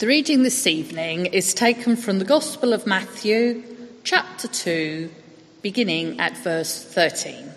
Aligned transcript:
The 0.00 0.06
reading 0.06 0.42
this 0.42 0.66
evening 0.66 1.26
is 1.26 1.52
taken 1.52 1.94
from 1.94 2.18
the 2.18 2.24
Gospel 2.24 2.72
of 2.72 2.86
Matthew, 2.86 3.62
chapter 4.02 4.48
2, 4.48 5.10
beginning 5.60 6.18
at 6.18 6.38
verse 6.38 6.82
13. 6.82 7.50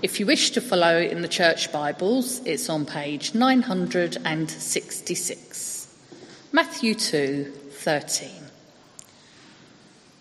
If 0.00 0.18
you 0.18 0.24
wish 0.24 0.52
to 0.52 0.62
follow 0.62 0.98
in 0.98 1.20
the 1.20 1.28
church 1.28 1.70
Bibles, 1.70 2.40
it's 2.46 2.70
on 2.70 2.86
page 2.86 3.34
966. 3.34 5.94
Matthew 6.52 6.94
2, 6.94 7.52
13. 7.72 8.30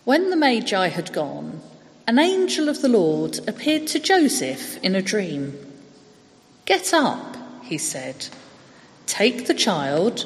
When 0.04 0.30
the 0.30 0.36
Magi 0.36 0.90
had 0.90 1.14
gone, 1.14 1.62
an 2.08 2.20
angel 2.20 2.68
of 2.68 2.82
the 2.82 2.90
Lord 2.90 3.40
appeared 3.48 3.88
to 3.88 4.00
Joseph 4.00 4.84
in 4.84 4.96
a 4.96 5.02
dream. 5.02 5.58
Get 6.66 6.94
up, 6.94 7.38
he 7.64 7.78
said. 7.78 8.28
Take 9.06 9.48
the 9.48 9.54
child 9.54 10.26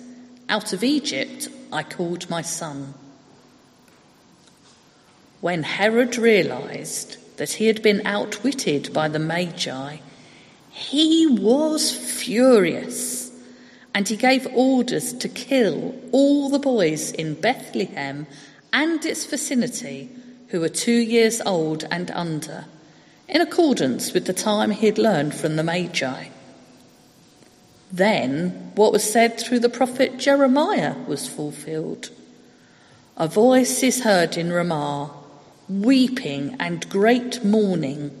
Out 0.51 0.73
of 0.73 0.83
Egypt 0.83 1.47
I 1.71 1.81
called 1.81 2.29
my 2.29 2.41
son. 2.41 2.93
When 5.39 5.63
Herod 5.63 6.17
realized 6.17 7.15
that 7.37 7.53
he 7.53 7.67
had 7.67 7.81
been 7.81 8.05
outwitted 8.05 8.91
by 8.91 9.07
the 9.07 9.17
Magi, 9.17 9.99
he 10.69 11.25
was 11.25 11.95
furious 11.95 13.31
and 13.95 14.09
he 14.09 14.17
gave 14.17 14.45
orders 14.53 15.13
to 15.13 15.29
kill 15.29 15.95
all 16.11 16.49
the 16.49 16.59
boys 16.59 17.11
in 17.13 17.35
Bethlehem 17.35 18.27
and 18.73 19.05
its 19.05 19.25
vicinity 19.25 20.09
who 20.49 20.59
were 20.59 20.67
two 20.67 20.91
years 20.99 21.39
old 21.45 21.85
and 21.89 22.11
under 22.11 22.65
in 23.29 23.39
accordance 23.39 24.11
with 24.11 24.25
the 24.25 24.33
time 24.33 24.71
he 24.71 24.87
had 24.87 24.97
learned 24.97 25.33
from 25.33 25.55
the 25.55 25.63
Magi. 25.63 26.25
Then 27.91 28.71
what 28.75 28.93
was 28.93 29.03
said 29.03 29.39
through 29.39 29.59
the 29.59 29.69
prophet 29.69 30.17
Jeremiah 30.17 30.95
was 31.07 31.27
fulfilled. 31.27 32.09
A 33.17 33.27
voice 33.27 33.83
is 33.83 34.03
heard 34.03 34.37
in 34.37 34.51
Ramah, 34.51 35.11
weeping 35.67 36.55
and 36.59 36.89
great 36.89 37.43
mourning. 37.43 38.17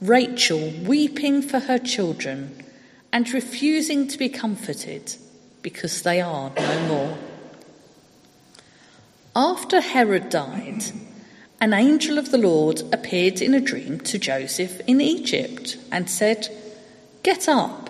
Rachel 0.00 0.72
weeping 0.84 1.42
for 1.42 1.60
her 1.60 1.78
children 1.78 2.64
and 3.12 3.32
refusing 3.32 4.08
to 4.08 4.18
be 4.18 4.28
comforted 4.28 5.14
because 5.62 6.02
they 6.02 6.20
are 6.20 6.50
no 6.56 6.88
more. 6.88 7.18
After 9.36 9.80
Herod 9.80 10.30
died, 10.30 10.84
an 11.60 11.74
angel 11.74 12.18
of 12.18 12.30
the 12.30 12.38
Lord 12.38 12.82
appeared 12.92 13.42
in 13.42 13.54
a 13.54 13.60
dream 13.60 14.00
to 14.00 14.18
Joseph 14.18 14.80
in 14.86 15.00
Egypt 15.00 15.76
and 15.92 16.08
said, 16.08 16.48
Get 17.22 17.48
up, 17.48 17.89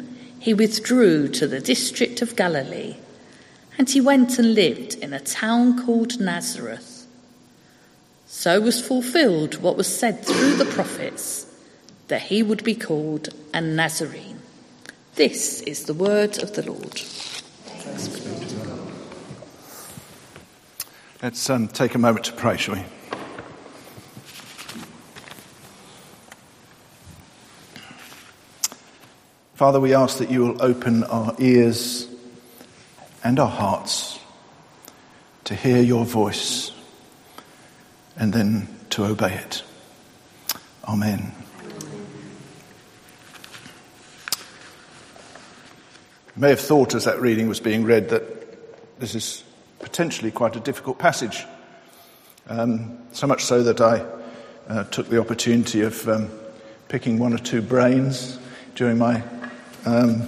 he 0.41 0.55
withdrew 0.55 1.27
to 1.27 1.47
the 1.47 1.59
district 1.59 2.23
of 2.23 2.35
Galilee, 2.35 2.95
and 3.77 3.87
he 3.87 4.01
went 4.01 4.39
and 4.39 4.55
lived 4.55 4.95
in 4.95 5.13
a 5.13 5.19
town 5.19 5.85
called 5.85 6.19
Nazareth. 6.19 7.05
So 8.25 8.59
was 8.59 8.81
fulfilled 8.85 9.61
what 9.61 9.77
was 9.77 9.87
said 9.87 10.25
through 10.25 10.55
the 10.55 10.65
prophets 10.65 11.45
that 12.07 12.23
he 12.23 12.41
would 12.41 12.63
be 12.63 12.73
called 12.73 13.29
a 13.53 13.61
Nazarene. 13.61 14.39
This 15.13 15.61
is 15.61 15.83
the 15.83 15.93
word 15.93 16.41
of 16.41 16.53
the 16.53 16.63
Lord. 16.63 17.01
Let's 21.21 21.49
um, 21.51 21.67
take 21.67 21.93
a 21.93 21.99
moment 21.99 22.25
to 22.25 22.33
pray, 22.33 22.57
shall 22.57 22.73
we? 22.73 22.83
Father, 29.61 29.79
we 29.79 29.93
ask 29.93 30.17
that 30.17 30.31
you 30.31 30.41
will 30.41 30.63
open 30.63 31.03
our 31.03 31.35
ears 31.37 32.07
and 33.23 33.37
our 33.37 33.47
hearts 33.47 34.17
to 35.43 35.53
hear 35.53 35.79
your 35.79 36.03
voice 36.03 36.71
and 38.17 38.33
then 38.33 38.67
to 38.89 39.05
obey 39.05 39.35
it. 39.35 39.61
Amen. 40.85 41.31
You 46.35 46.41
may 46.41 46.49
have 46.49 46.59
thought 46.59 46.95
as 46.95 47.05
that 47.05 47.21
reading 47.21 47.47
was 47.47 47.59
being 47.59 47.83
read 47.83 48.09
that 48.09 48.99
this 48.99 49.13
is 49.13 49.43
potentially 49.77 50.31
quite 50.31 50.55
a 50.55 50.59
difficult 50.59 50.97
passage. 50.97 51.45
Um, 52.47 52.97
so 53.11 53.27
much 53.27 53.45
so 53.45 53.61
that 53.61 53.79
I 53.79 54.07
uh, 54.67 54.85
took 54.85 55.07
the 55.07 55.19
opportunity 55.19 55.81
of 55.81 56.09
um, 56.09 56.31
picking 56.87 57.19
one 57.19 57.31
or 57.31 57.37
two 57.37 57.61
brains 57.61 58.39
during 58.73 58.97
my 58.97 59.21
um, 59.85 60.27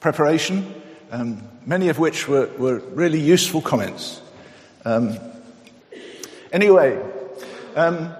preparation, 0.00 0.74
um, 1.10 1.42
many 1.66 1.88
of 1.88 1.98
which 1.98 2.28
were, 2.28 2.46
were 2.58 2.78
really 2.78 3.20
useful 3.20 3.60
comments. 3.60 4.20
Um, 4.84 5.18
anyway, 6.52 7.00
um, 7.74 8.12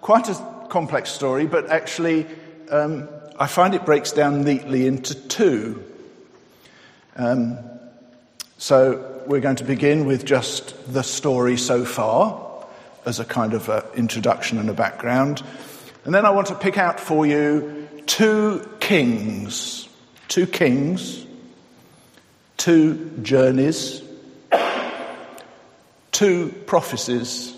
quite 0.00 0.28
a 0.28 0.66
complex 0.68 1.10
story, 1.10 1.46
but 1.46 1.68
actually, 1.70 2.26
I 3.38 3.46
find 3.46 3.74
it 3.74 3.84
breaks 3.84 4.12
down 4.12 4.42
neatly 4.44 4.86
into 4.86 5.14
two. 5.14 5.82
so, 8.58 9.12
we're 9.26 9.40
going 9.40 9.56
to 9.56 9.64
begin 9.64 10.06
with 10.06 10.24
just 10.24 10.92
the 10.92 11.02
story 11.02 11.56
so 11.56 11.84
far 11.84 12.46
as 13.04 13.20
a 13.20 13.24
kind 13.24 13.54
of 13.54 13.68
a 13.68 13.84
introduction 13.94 14.58
and 14.58 14.68
a 14.68 14.74
background. 14.74 15.42
And 16.04 16.14
then 16.14 16.24
I 16.24 16.30
want 16.30 16.48
to 16.48 16.54
pick 16.54 16.78
out 16.78 17.00
for 17.00 17.26
you 17.26 17.88
two 18.06 18.68
kings, 18.80 19.85
two 20.28 20.46
kings, 20.46 21.24
two 22.56 23.10
journeys, 23.22 24.02
two 26.12 26.48
prophecies, 26.66 27.54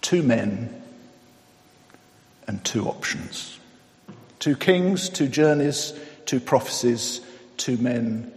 two 0.00 0.22
men, 0.22 0.82
and 2.46 2.64
two 2.64 2.86
options. 2.86 3.58
Two 4.38 4.56
kings, 4.56 5.08
two 5.08 5.28
journeys, 5.28 5.92
two 6.26 6.40
prophecies, 6.40 7.20
two 7.56 7.76
men, 7.76 8.32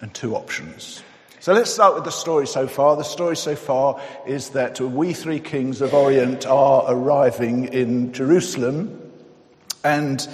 and 0.00 0.12
two 0.12 0.34
options. 0.34 1.02
So 1.40 1.54
let's 1.54 1.70
start 1.70 1.94
with 1.94 2.04
the 2.04 2.10
story 2.10 2.46
so 2.46 2.66
far. 2.66 2.96
The 2.96 3.02
story 3.02 3.36
so 3.36 3.56
far 3.56 3.98
is 4.26 4.50
that 4.50 4.78
we 4.78 5.14
three 5.14 5.40
kings 5.40 5.80
of 5.80 5.94
Orient 5.94 6.44
are 6.44 6.84
arriving 6.86 7.72
in 7.72 8.12
Jerusalem 8.12 9.10
and 9.82 10.28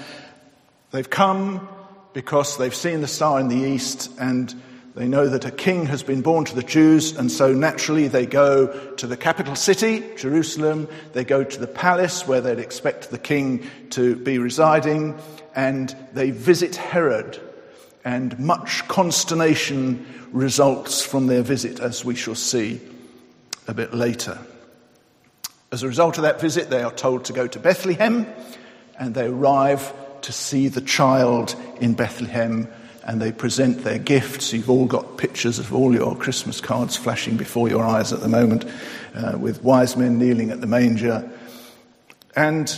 they've 0.90 1.08
come 1.08 1.68
because 2.12 2.56
they've 2.56 2.74
seen 2.74 3.00
the 3.00 3.06
star 3.06 3.40
in 3.40 3.48
the 3.48 3.56
east 3.56 4.10
and 4.18 4.54
they 4.96 5.08
know 5.08 5.28
that 5.28 5.44
a 5.44 5.50
king 5.50 5.84
has 5.86 6.02
been 6.02 6.22
born 6.22 6.46
to 6.46 6.54
the 6.54 6.62
Jews, 6.62 7.14
and 7.18 7.30
so 7.30 7.52
naturally 7.52 8.08
they 8.08 8.24
go 8.24 8.68
to 8.94 9.06
the 9.06 9.16
capital 9.18 9.54
city, 9.54 10.02
Jerusalem. 10.16 10.88
They 11.12 11.22
go 11.22 11.44
to 11.44 11.60
the 11.60 11.66
palace 11.66 12.26
where 12.26 12.40
they'd 12.40 12.58
expect 12.58 13.10
the 13.10 13.18
king 13.18 13.66
to 13.90 14.16
be 14.16 14.38
residing, 14.38 15.18
and 15.54 15.94
they 16.14 16.30
visit 16.30 16.76
Herod, 16.76 17.38
and 18.06 18.38
much 18.38 18.88
consternation 18.88 20.06
results 20.32 21.04
from 21.04 21.26
their 21.26 21.42
visit, 21.42 21.78
as 21.78 22.02
we 22.02 22.14
shall 22.14 22.34
see 22.34 22.80
a 23.68 23.74
bit 23.74 23.92
later. 23.92 24.38
As 25.70 25.82
a 25.82 25.88
result 25.88 26.16
of 26.16 26.22
that 26.22 26.40
visit, 26.40 26.70
they 26.70 26.82
are 26.82 26.90
told 26.90 27.26
to 27.26 27.34
go 27.34 27.46
to 27.46 27.58
Bethlehem, 27.58 28.26
and 28.98 29.14
they 29.14 29.26
arrive 29.26 29.92
to 30.26 30.32
see 30.32 30.66
the 30.66 30.80
child 30.80 31.54
in 31.80 31.94
Bethlehem, 31.94 32.66
and 33.04 33.22
they 33.22 33.30
present 33.30 33.84
their 33.84 34.00
gifts. 34.00 34.52
You've 34.52 34.68
all 34.68 34.86
got 34.86 35.18
pictures 35.18 35.60
of 35.60 35.72
all 35.72 35.94
your 35.94 36.16
Christmas 36.16 36.60
cards 36.60 36.96
flashing 36.96 37.36
before 37.36 37.68
your 37.68 37.84
eyes 37.84 38.12
at 38.12 38.18
the 38.18 38.28
moment, 38.28 38.64
uh, 39.14 39.38
with 39.38 39.62
wise 39.62 39.96
men 39.96 40.18
kneeling 40.18 40.50
at 40.50 40.60
the 40.60 40.66
manger. 40.66 41.30
And 42.34 42.68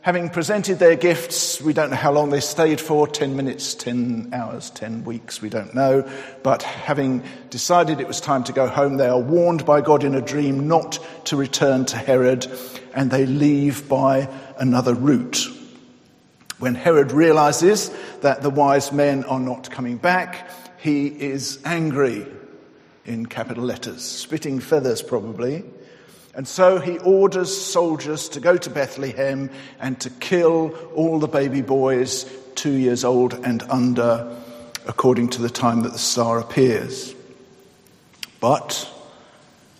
having 0.00 0.30
presented 0.30 0.78
their 0.78 0.96
gifts, 0.96 1.60
we 1.60 1.74
don't 1.74 1.90
know 1.90 1.96
how 1.96 2.12
long 2.12 2.30
they 2.30 2.40
stayed 2.40 2.80
for 2.80 3.06
10 3.06 3.36
minutes, 3.36 3.74
10 3.74 4.30
hours, 4.32 4.70
10 4.70 5.04
weeks, 5.04 5.42
we 5.42 5.50
don't 5.50 5.74
know. 5.74 6.10
But 6.42 6.62
having 6.62 7.22
decided 7.50 8.00
it 8.00 8.08
was 8.08 8.22
time 8.22 8.42
to 8.44 8.54
go 8.54 8.68
home, 8.68 8.96
they 8.96 9.08
are 9.08 9.20
warned 9.20 9.66
by 9.66 9.82
God 9.82 10.02
in 10.02 10.14
a 10.14 10.22
dream 10.22 10.66
not 10.66 10.98
to 11.26 11.36
return 11.36 11.84
to 11.84 11.98
Herod, 11.98 12.46
and 12.94 13.10
they 13.10 13.26
leave 13.26 13.86
by 13.86 14.30
another 14.58 14.94
route. 14.94 15.46
When 16.58 16.74
Herod 16.74 17.12
realizes 17.12 17.90
that 18.22 18.42
the 18.42 18.50
wise 18.50 18.90
men 18.90 19.24
are 19.24 19.40
not 19.40 19.70
coming 19.70 19.98
back, 19.98 20.50
he 20.78 21.06
is 21.06 21.58
angry 21.64 22.26
in 23.04 23.26
capital 23.26 23.64
letters, 23.64 24.02
spitting 24.02 24.60
feathers 24.60 25.02
probably. 25.02 25.64
And 26.34 26.48
so 26.48 26.78
he 26.78 26.98
orders 26.98 27.56
soldiers 27.56 28.30
to 28.30 28.40
go 28.40 28.56
to 28.56 28.70
Bethlehem 28.70 29.50
and 29.80 29.98
to 30.00 30.10
kill 30.10 30.74
all 30.94 31.18
the 31.18 31.28
baby 31.28 31.62
boys 31.62 32.24
two 32.54 32.72
years 32.72 33.04
old 33.04 33.34
and 33.34 33.62
under, 33.64 34.36
according 34.86 35.28
to 35.30 35.42
the 35.42 35.50
time 35.50 35.82
that 35.82 35.92
the 35.92 35.98
star 35.98 36.38
appears. 36.38 37.14
But 38.40 38.90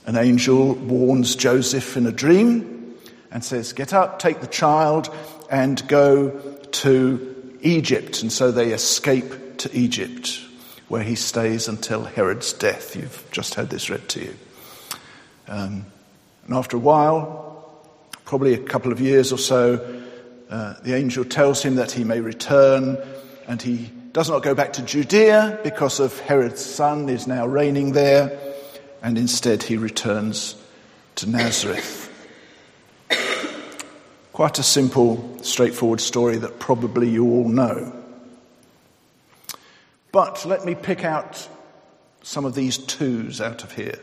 an 0.06 0.16
angel 0.16 0.74
warns 0.74 1.36
Joseph 1.36 1.96
in 1.96 2.06
a 2.06 2.12
dream 2.12 2.94
and 3.30 3.44
says, 3.44 3.72
Get 3.72 3.92
up, 3.92 4.18
take 4.18 4.40
the 4.40 4.46
child, 4.46 5.14
and 5.50 5.86
go 5.88 6.55
to 6.82 7.58
Egypt, 7.62 8.22
and 8.22 8.32
so 8.32 8.50
they 8.50 8.72
escape 8.72 9.58
to 9.58 9.76
Egypt, 9.76 10.40
where 10.88 11.02
he 11.02 11.14
stays 11.14 11.68
until 11.68 12.04
Herod's 12.04 12.52
death. 12.52 12.94
You've 12.94 13.26
just 13.30 13.54
had 13.54 13.70
this 13.70 13.90
read 13.90 14.08
to 14.10 14.20
you. 14.24 14.36
Um, 15.48 15.86
and 16.46 16.54
after 16.54 16.76
a 16.76 16.80
while, 16.80 17.82
probably 18.24 18.54
a 18.54 18.58
couple 18.58 18.92
of 18.92 19.00
years 19.00 19.32
or 19.32 19.38
so, 19.38 20.02
uh, 20.50 20.74
the 20.82 20.94
angel 20.94 21.24
tells 21.24 21.62
him 21.62 21.76
that 21.76 21.92
he 21.92 22.04
may 22.04 22.20
return, 22.20 22.98
and 23.48 23.60
he 23.60 23.90
does 24.12 24.28
not 24.28 24.42
go 24.42 24.54
back 24.54 24.74
to 24.74 24.82
Judea 24.82 25.60
because 25.62 26.00
of 26.00 26.18
Herod's 26.20 26.64
son 26.64 27.08
is 27.08 27.26
now 27.26 27.46
reigning 27.46 27.92
there, 27.92 28.38
and 29.02 29.18
instead 29.18 29.62
he 29.62 29.76
returns 29.76 30.56
to 31.16 31.28
Nazareth. 31.28 32.05
Quite 34.36 34.58
a 34.58 34.62
simple, 34.62 35.38
straightforward 35.42 35.98
story 35.98 36.36
that 36.36 36.58
probably 36.58 37.08
you 37.08 37.24
all 37.24 37.48
know. 37.48 37.90
But 40.12 40.44
let 40.44 40.62
me 40.62 40.74
pick 40.74 41.06
out 41.06 41.48
some 42.22 42.44
of 42.44 42.54
these 42.54 42.76
twos 42.76 43.40
out 43.40 43.64
of 43.64 43.72
here. 43.72 43.98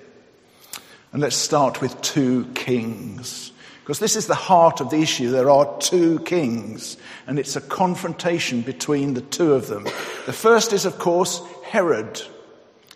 And 1.11 1.21
let's 1.21 1.35
start 1.35 1.81
with 1.81 2.01
two 2.01 2.45
kings. 2.55 3.51
Because 3.81 3.99
this 3.99 4.15
is 4.15 4.25
the 4.25 4.33
heart 4.33 4.81
of 4.81 4.89
the 4.89 5.03
issue. 5.03 5.29
There 5.29 5.51
are 5.51 5.77
two 5.77 6.17
kings, 6.21 6.97
and 7.27 7.37
it's 7.37 7.55
a 7.55 7.61
confrontation 7.61 8.61
between 8.61 9.13
the 9.13 9.21
two 9.21 9.53
of 9.53 9.67
them. 9.67 9.83
The 10.25 10.33
first 10.33 10.73
is, 10.73 10.85
of 10.85 10.97
course, 10.97 11.43
Herod. 11.63 12.19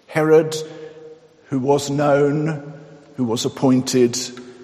Herod, 0.08 0.56
who 1.50 1.60
was 1.60 1.92
known, 1.92 2.74
who 3.16 3.26
was 3.26 3.46
appointed 3.46 4.18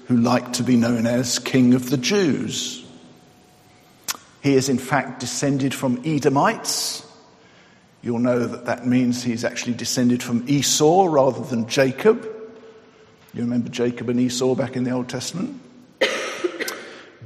who 0.06 0.18
liked 0.18 0.54
to 0.54 0.64
be 0.64 0.76
known 0.76 1.06
as 1.06 1.40
King 1.40 1.74
of 1.74 1.90
the 1.90 1.98
Jews. 1.98 2.86
He 4.42 4.56
is 4.56 4.68
in 4.68 4.78
fact 4.78 5.22
descended 5.22 5.74
from 5.74 6.02
Edomites. 6.06 7.06
You'll 8.02 8.20
know 8.20 8.46
that 8.46 8.66
that 8.66 8.86
means 8.86 9.24
he's 9.24 9.46
actually 9.46 9.76
descended 9.76 10.22
from 10.22 10.44
Esau 10.48 11.06
rather 11.06 11.42
than 11.42 11.70
Jacob. 11.70 12.24
You 13.34 13.42
remember 13.42 13.70
Jacob 13.70 14.10
and 14.10 14.20
Esau 14.20 14.56
back 14.56 14.76
in 14.76 14.84
the 14.84 14.92
Old 14.92 15.08
Testament? 15.08 15.62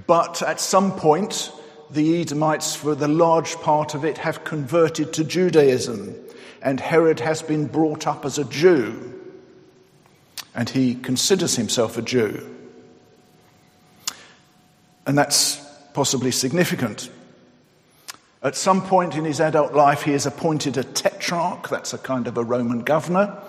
but 0.06 0.44
at 0.44 0.60
some 0.62 0.92
point, 0.92 1.52
the 1.90 2.22
Edomites, 2.22 2.76
for 2.76 2.94
the 2.94 3.08
large 3.08 3.56
part 3.56 3.96
of 3.96 4.06
it, 4.06 4.20
have 4.20 4.44
converted 4.44 5.14
to 5.14 5.24
Judaism, 5.24 6.14
and 6.62 6.80
Herod 6.80 7.20
has 7.22 7.42
been 7.42 7.66
brought 7.66 8.06
up 8.06 8.26
as 8.26 8.38
a 8.38 8.44
Jew, 8.46 9.20
and 10.54 10.70
he 10.70 10.96
considers 10.96 11.56
himself 11.56 11.98
a 11.98 12.02
Jew. 12.02 12.57
And 15.08 15.18
that's 15.18 15.56
possibly 15.94 16.32
significant. 16.32 17.10
At 18.44 18.56
some 18.56 18.86
point 18.86 19.16
in 19.16 19.24
his 19.24 19.40
adult 19.40 19.74
life, 19.74 20.04
he 20.04 20.12
is 20.12 20.26
appointed 20.26 20.78
a 20.78 20.84
tetrarch, 20.84 21.70
that's 21.70 21.94
a 21.94 21.98
kind 21.98 22.28
of 22.28 22.38
a 22.38 22.44
Roman 22.44 22.82
governor, 22.82 23.42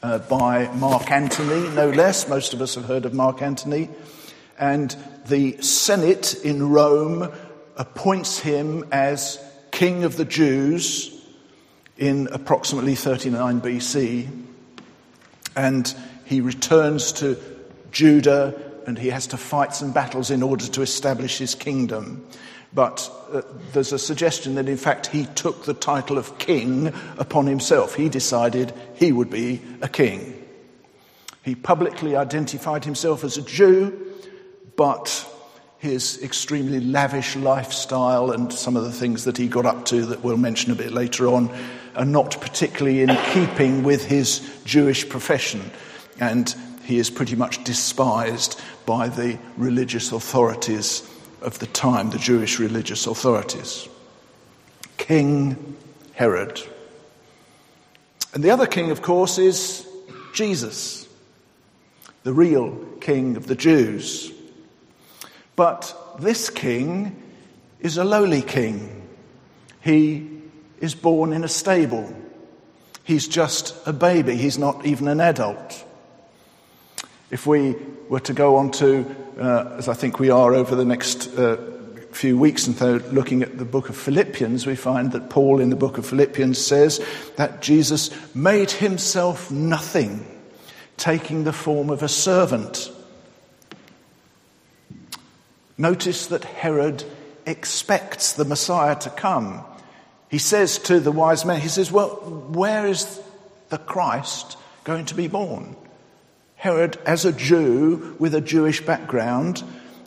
uh, 0.00 0.20
by 0.20 0.72
Mark 0.74 1.10
Antony, 1.10 1.68
no 1.74 1.90
less. 1.90 2.28
Most 2.28 2.54
of 2.54 2.62
us 2.62 2.76
have 2.76 2.84
heard 2.84 3.04
of 3.04 3.14
Mark 3.14 3.42
Antony. 3.42 3.90
And 4.60 4.96
the 5.26 5.60
Senate 5.60 6.34
in 6.44 6.70
Rome 6.70 7.32
appoints 7.76 8.38
him 8.38 8.86
as 8.92 9.44
king 9.72 10.04
of 10.04 10.16
the 10.16 10.24
Jews 10.24 11.14
in 11.96 12.28
approximately 12.30 12.94
39 12.94 13.60
BC. 13.60 14.44
And 15.56 15.92
he 16.24 16.40
returns 16.40 17.10
to 17.14 17.36
Judah 17.90 18.67
and 18.88 18.98
he 18.98 19.10
has 19.10 19.26
to 19.26 19.36
fight 19.36 19.74
some 19.74 19.92
battles 19.92 20.30
in 20.30 20.42
order 20.42 20.66
to 20.66 20.80
establish 20.80 21.36
his 21.36 21.54
kingdom. 21.54 22.26
But 22.72 23.10
uh, 23.30 23.42
there's 23.74 23.92
a 23.92 23.98
suggestion 23.98 24.54
that 24.54 24.66
in 24.66 24.78
fact 24.78 25.08
he 25.08 25.26
took 25.26 25.66
the 25.66 25.74
title 25.74 26.16
of 26.16 26.38
king 26.38 26.94
upon 27.18 27.46
himself. 27.46 27.94
He 27.94 28.08
decided 28.08 28.72
he 28.94 29.12
would 29.12 29.28
be 29.28 29.60
a 29.82 29.88
king. 29.90 30.42
He 31.44 31.54
publicly 31.54 32.16
identified 32.16 32.86
himself 32.86 33.24
as 33.24 33.36
a 33.36 33.42
Jew, 33.42 34.16
but 34.74 35.26
his 35.76 36.22
extremely 36.22 36.80
lavish 36.80 37.36
lifestyle 37.36 38.30
and 38.30 38.50
some 38.50 38.74
of 38.74 38.84
the 38.84 38.92
things 38.92 39.24
that 39.24 39.36
he 39.36 39.48
got 39.48 39.66
up 39.66 39.84
to 39.86 40.06
that 40.06 40.24
we'll 40.24 40.38
mention 40.38 40.72
a 40.72 40.74
bit 40.74 40.92
later 40.92 41.28
on 41.28 41.54
are 41.94 42.06
not 42.06 42.40
particularly 42.40 43.02
in 43.02 43.14
keeping 43.34 43.82
with 43.82 44.06
his 44.06 44.40
Jewish 44.64 45.06
profession. 45.06 45.70
And 46.18 46.54
he 46.88 46.98
is 46.98 47.10
pretty 47.10 47.36
much 47.36 47.62
despised 47.64 48.58
by 48.86 49.08
the 49.08 49.38
religious 49.58 50.10
authorities 50.10 51.06
of 51.42 51.58
the 51.58 51.66
time, 51.66 52.08
the 52.08 52.18
Jewish 52.18 52.58
religious 52.58 53.06
authorities. 53.06 53.86
King 54.96 55.76
Herod. 56.14 56.58
And 58.32 58.42
the 58.42 58.52
other 58.52 58.66
king, 58.66 58.90
of 58.90 59.02
course, 59.02 59.36
is 59.36 59.86
Jesus, 60.32 61.06
the 62.22 62.32
real 62.32 62.74
king 63.02 63.36
of 63.36 63.46
the 63.46 63.54
Jews. 63.54 64.32
But 65.56 65.94
this 66.18 66.48
king 66.48 67.22
is 67.80 67.98
a 67.98 68.04
lowly 68.04 68.40
king. 68.40 69.06
He 69.82 70.26
is 70.80 70.94
born 70.94 71.34
in 71.34 71.44
a 71.44 71.48
stable. 71.48 72.16
He's 73.04 73.28
just 73.28 73.76
a 73.86 73.92
baby. 73.92 74.36
He's 74.36 74.56
not 74.56 74.86
even 74.86 75.06
an 75.06 75.20
adult. 75.20 75.84
If 77.30 77.46
we 77.46 77.76
were 78.08 78.20
to 78.20 78.32
go 78.32 78.56
on 78.56 78.70
to, 78.72 79.04
uh, 79.38 79.76
as 79.76 79.88
I 79.88 79.94
think 79.94 80.18
we 80.18 80.30
are 80.30 80.54
over 80.54 80.74
the 80.74 80.84
next 80.84 81.28
uh, 81.36 81.58
few 82.10 82.38
weeks, 82.38 82.66
and 82.66 82.74
so 82.74 82.96
looking 83.12 83.42
at 83.42 83.58
the 83.58 83.66
book 83.66 83.90
of 83.90 83.96
Philippians, 83.96 84.66
we 84.66 84.76
find 84.76 85.12
that 85.12 85.28
Paul 85.28 85.60
in 85.60 85.68
the 85.68 85.76
book 85.76 85.98
of 85.98 86.06
Philippians 86.06 86.58
says 86.58 87.04
that 87.36 87.60
Jesus 87.60 88.10
made 88.34 88.70
himself 88.70 89.50
nothing, 89.50 90.26
taking 90.96 91.44
the 91.44 91.52
form 91.52 91.90
of 91.90 92.02
a 92.02 92.08
servant. 92.08 92.90
Notice 95.76 96.28
that 96.28 96.44
Herod 96.44 97.04
expects 97.44 98.32
the 98.32 98.46
Messiah 98.46 98.96
to 99.00 99.10
come. 99.10 99.62
He 100.30 100.38
says 100.38 100.78
to 100.80 100.98
the 100.98 101.12
wise 101.12 101.44
men, 101.44 101.60
he 101.60 101.68
says, 101.68 101.92
Well, 101.92 102.08
where 102.08 102.86
is 102.86 103.20
the 103.68 103.78
Christ 103.78 104.56
going 104.84 105.04
to 105.06 105.14
be 105.14 105.28
born? 105.28 105.76
Herod, 106.58 106.98
as 107.06 107.24
a 107.24 107.32
Jew 107.32 108.16
with 108.18 108.34
a 108.34 108.40
Jewish 108.40 108.84
background 108.84 109.62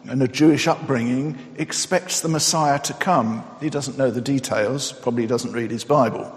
and 0.09 0.21
a 0.21 0.27
Jewish 0.27 0.67
upbringing, 0.67 1.37
expects 1.55 2.19
the 2.19 2.27
Messiah 2.27 2.77
to 2.79 2.93
come. 2.93 3.45
He 3.61 3.69
doesn't 3.69 3.97
know 3.97 4.11
the 4.11 4.19
details, 4.19 4.91
probably 4.91 5.27
doesn't 5.27 5.53
read 5.53 5.71
his 5.71 5.85
Bible. 5.85 6.29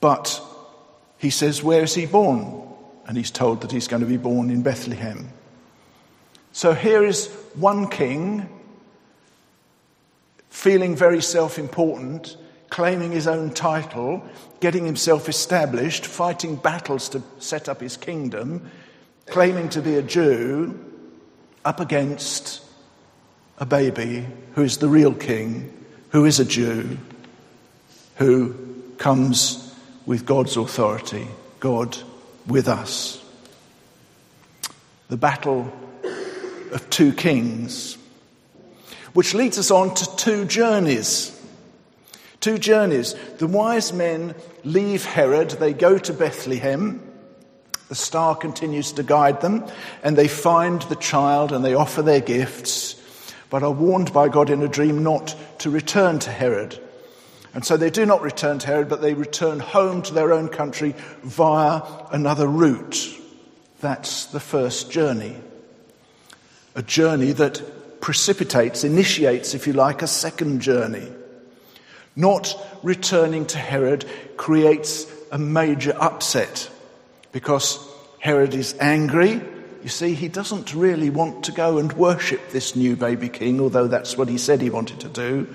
But 0.00 0.40
he 1.18 1.28
says, 1.28 1.62
Where 1.62 1.82
is 1.82 1.94
he 1.94 2.06
born? 2.06 2.62
And 3.06 3.18
he's 3.18 3.30
told 3.30 3.60
that 3.60 3.70
he's 3.70 3.86
going 3.86 4.00
to 4.00 4.08
be 4.08 4.16
born 4.16 4.48
in 4.48 4.62
Bethlehem. 4.62 5.28
So 6.52 6.72
here 6.72 7.04
is 7.04 7.28
one 7.54 7.88
king 7.88 8.48
feeling 10.48 10.96
very 10.96 11.20
self 11.20 11.58
important, 11.58 12.38
claiming 12.74 13.12
his 13.12 13.28
own 13.28 13.50
title, 13.50 14.20
getting 14.58 14.84
himself 14.84 15.28
established, 15.28 16.04
fighting 16.04 16.56
battles 16.56 17.08
to 17.08 17.22
set 17.38 17.68
up 17.68 17.80
his 17.80 17.96
kingdom, 17.96 18.68
claiming 19.26 19.68
to 19.68 19.80
be 19.80 19.94
a 19.94 20.02
Jew, 20.02 20.76
up 21.64 21.78
against 21.78 22.64
a 23.58 23.64
baby 23.64 24.26
who 24.56 24.64
is 24.64 24.78
the 24.78 24.88
real 24.88 25.14
king, 25.14 25.72
who 26.08 26.24
is 26.24 26.40
a 26.40 26.44
Jew, 26.44 26.98
who 28.16 28.56
comes 28.98 29.72
with 30.04 30.26
God's 30.26 30.56
authority, 30.56 31.28
God 31.60 31.96
with 32.44 32.66
us. 32.66 33.24
The 35.10 35.16
battle 35.16 35.72
of 36.72 36.90
two 36.90 37.12
kings, 37.12 37.96
which 39.12 39.32
leads 39.32 39.58
us 39.58 39.70
on 39.70 39.94
to 39.94 40.16
two 40.16 40.44
journeys. 40.44 41.33
Two 42.44 42.58
journeys. 42.58 43.14
The 43.38 43.46
wise 43.46 43.94
men 43.94 44.34
leave 44.64 45.06
Herod, 45.06 45.52
they 45.52 45.72
go 45.72 45.96
to 45.96 46.12
Bethlehem. 46.12 47.00
The 47.88 47.94
star 47.94 48.36
continues 48.36 48.92
to 48.92 49.02
guide 49.02 49.40
them, 49.40 49.64
and 50.02 50.14
they 50.14 50.28
find 50.28 50.82
the 50.82 50.96
child 50.96 51.52
and 51.52 51.64
they 51.64 51.72
offer 51.72 52.02
their 52.02 52.20
gifts, 52.20 53.00
but 53.48 53.62
are 53.62 53.70
warned 53.70 54.12
by 54.12 54.28
God 54.28 54.50
in 54.50 54.60
a 54.60 54.68
dream 54.68 55.02
not 55.02 55.34
to 55.60 55.70
return 55.70 56.18
to 56.18 56.30
Herod. 56.30 56.78
And 57.54 57.64
so 57.64 57.78
they 57.78 57.88
do 57.88 58.04
not 58.04 58.20
return 58.20 58.58
to 58.58 58.66
Herod, 58.66 58.90
but 58.90 59.00
they 59.00 59.14
return 59.14 59.58
home 59.58 60.02
to 60.02 60.12
their 60.12 60.30
own 60.30 60.50
country 60.50 60.94
via 61.22 61.80
another 62.12 62.46
route. 62.46 63.08
That's 63.80 64.26
the 64.26 64.38
first 64.38 64.90
journey. 64.90 65.34
A 66.74 66.82
journey 66.82 67.32
that 67.32 68.02
precipitates, 68.02 68.84
initiates, 68.84 69.54
if 69.54 69.66
you 69.66 69.72
like, 69.72 70.02
a 70.02 70.06
second 70.06 70.60
journey. 70.60 71.10
Not 72.16 72.56
returning 72.82 73.46
to 73.46 73.58
Herod 73.58 74.04
creates 74.36 75.06
a 75.32 75.38
major 75.38 75.94
upset 75.98 76.70
because 77.32 77.78
Herod 78.20 78.54
is 78.54 78.74
angry. 78.80 79.40
You 79.82 79.88
see, 79.88 80.14
he 80.14 80.28
doesn't 80.28 80.74
really 80.74 81.10
want 81.10 81.44
to 81.44 81.52
go 81.52 81.78
and 81.78 81.92
worship 81.92 82.40
this 82.50 82.76
new 82.76 82.96
baby 82.96 83.28
king, 83.28 83.60
although 83.60 83.88
that's 83.88 84.16
what 84.16 84.28
he 84.28 84.38
said 84.38 84.60
he 84.60 84.70
wanted 84.70 85.00
to 85.00 85.08
do. 85.08 85.52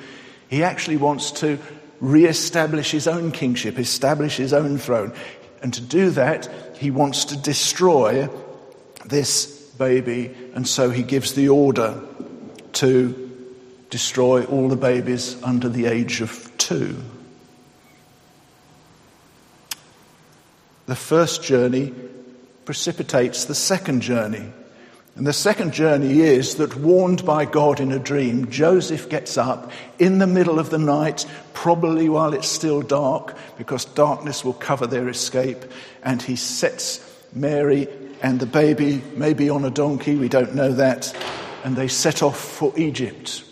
He 0.49 0.63
actually 0.63 0.97
wants 0.97 1.31
to 1.39 1.57
re-establish 1.99 2.91
his 2.91 3.07
own 3.07 3.31
kingship, 3.31 3.79
establish 3.79 4.37
his 4.37 4.53
own 4.53 4.77
throne. 4.77 5.13
And 5.61 5.73
to 5.73 5.81
do 5.81 6.09
that, 6.11 6.49
he 6.77 6.91
wants 6.91 7.25
to 7.25 7.37
destroy 7.37 8.29
this 9.05 9.47
baby, 9.77 10.35
and 10.53 10.67
so 10.67 10.89
he 10.89 11.03
gives 11.03 11.33
the 11.33 11.49
order 11.49 12.01
to 12.73 13.28
destroy 13.89 14.45
all 14.45 14.69
the 14.69 14.75
babies 14.75 15.41
under 15.43 15.69
the 15.69 15.85
age 15.85 16.21
of 16.21 16.51
two. 16.57 16.95
The 20.85 20.95
first 20.95 21.43
journey 21.43 21.93
precipitates 22.65 23.45
the 23.45 23.55
second 23.55 24.01
journey. 24.01 24.51
And 25.15 25.27
the 25.27 25.33
second 25.33 25.73
journey 25.73 26.21
is 26.21 26.55
that, 26.55 26.75
warned 26.75 27.25
by 27.25 27.45
God 27.45 27.79
in 27.79 27.91
a 27.91 27.99
dream, 27.99 28.49
Joseph 28.49 29.09
gets 29.09 29.37
up 29.37 29.71
in 29.97 30.19
the 30.19 30.27
middle 30.27 30.59
of 30.59 30.69
the 30.69 30.77
night, 30.77 31.25
probably 31.53 32.07
while 32.07 32.33
it's 32.33 32.47
still 32.47 32.81
dark, 32.81 33.35
because 33.57 33.85
darkness 33.85 34.45
will 34.45 34.53
cover 34.53 34.87
their 34.87 35.09
escape, 35.09 35.65
and 36.03 36.21
he 36.21 36.35
sets 36.35 37.05
Mary 37.33 37.87
and 38.21 38.39
the 38.39 38.45
baby, 38.45 39.01
maybe 39.15 39.49
on 39.49 39.65
a 39.65 39.69
donkey, 39.69 40.15
we 40.15 40.29
don't 40.29 40.55
know 40.55 40.71
that, 40.73 41.13
and 41.63 41.75
they 41.75 41.87
set 41.87 42.23
off 42.23 42.39
for 42.39 42.71
Egypt. 42.77 43.43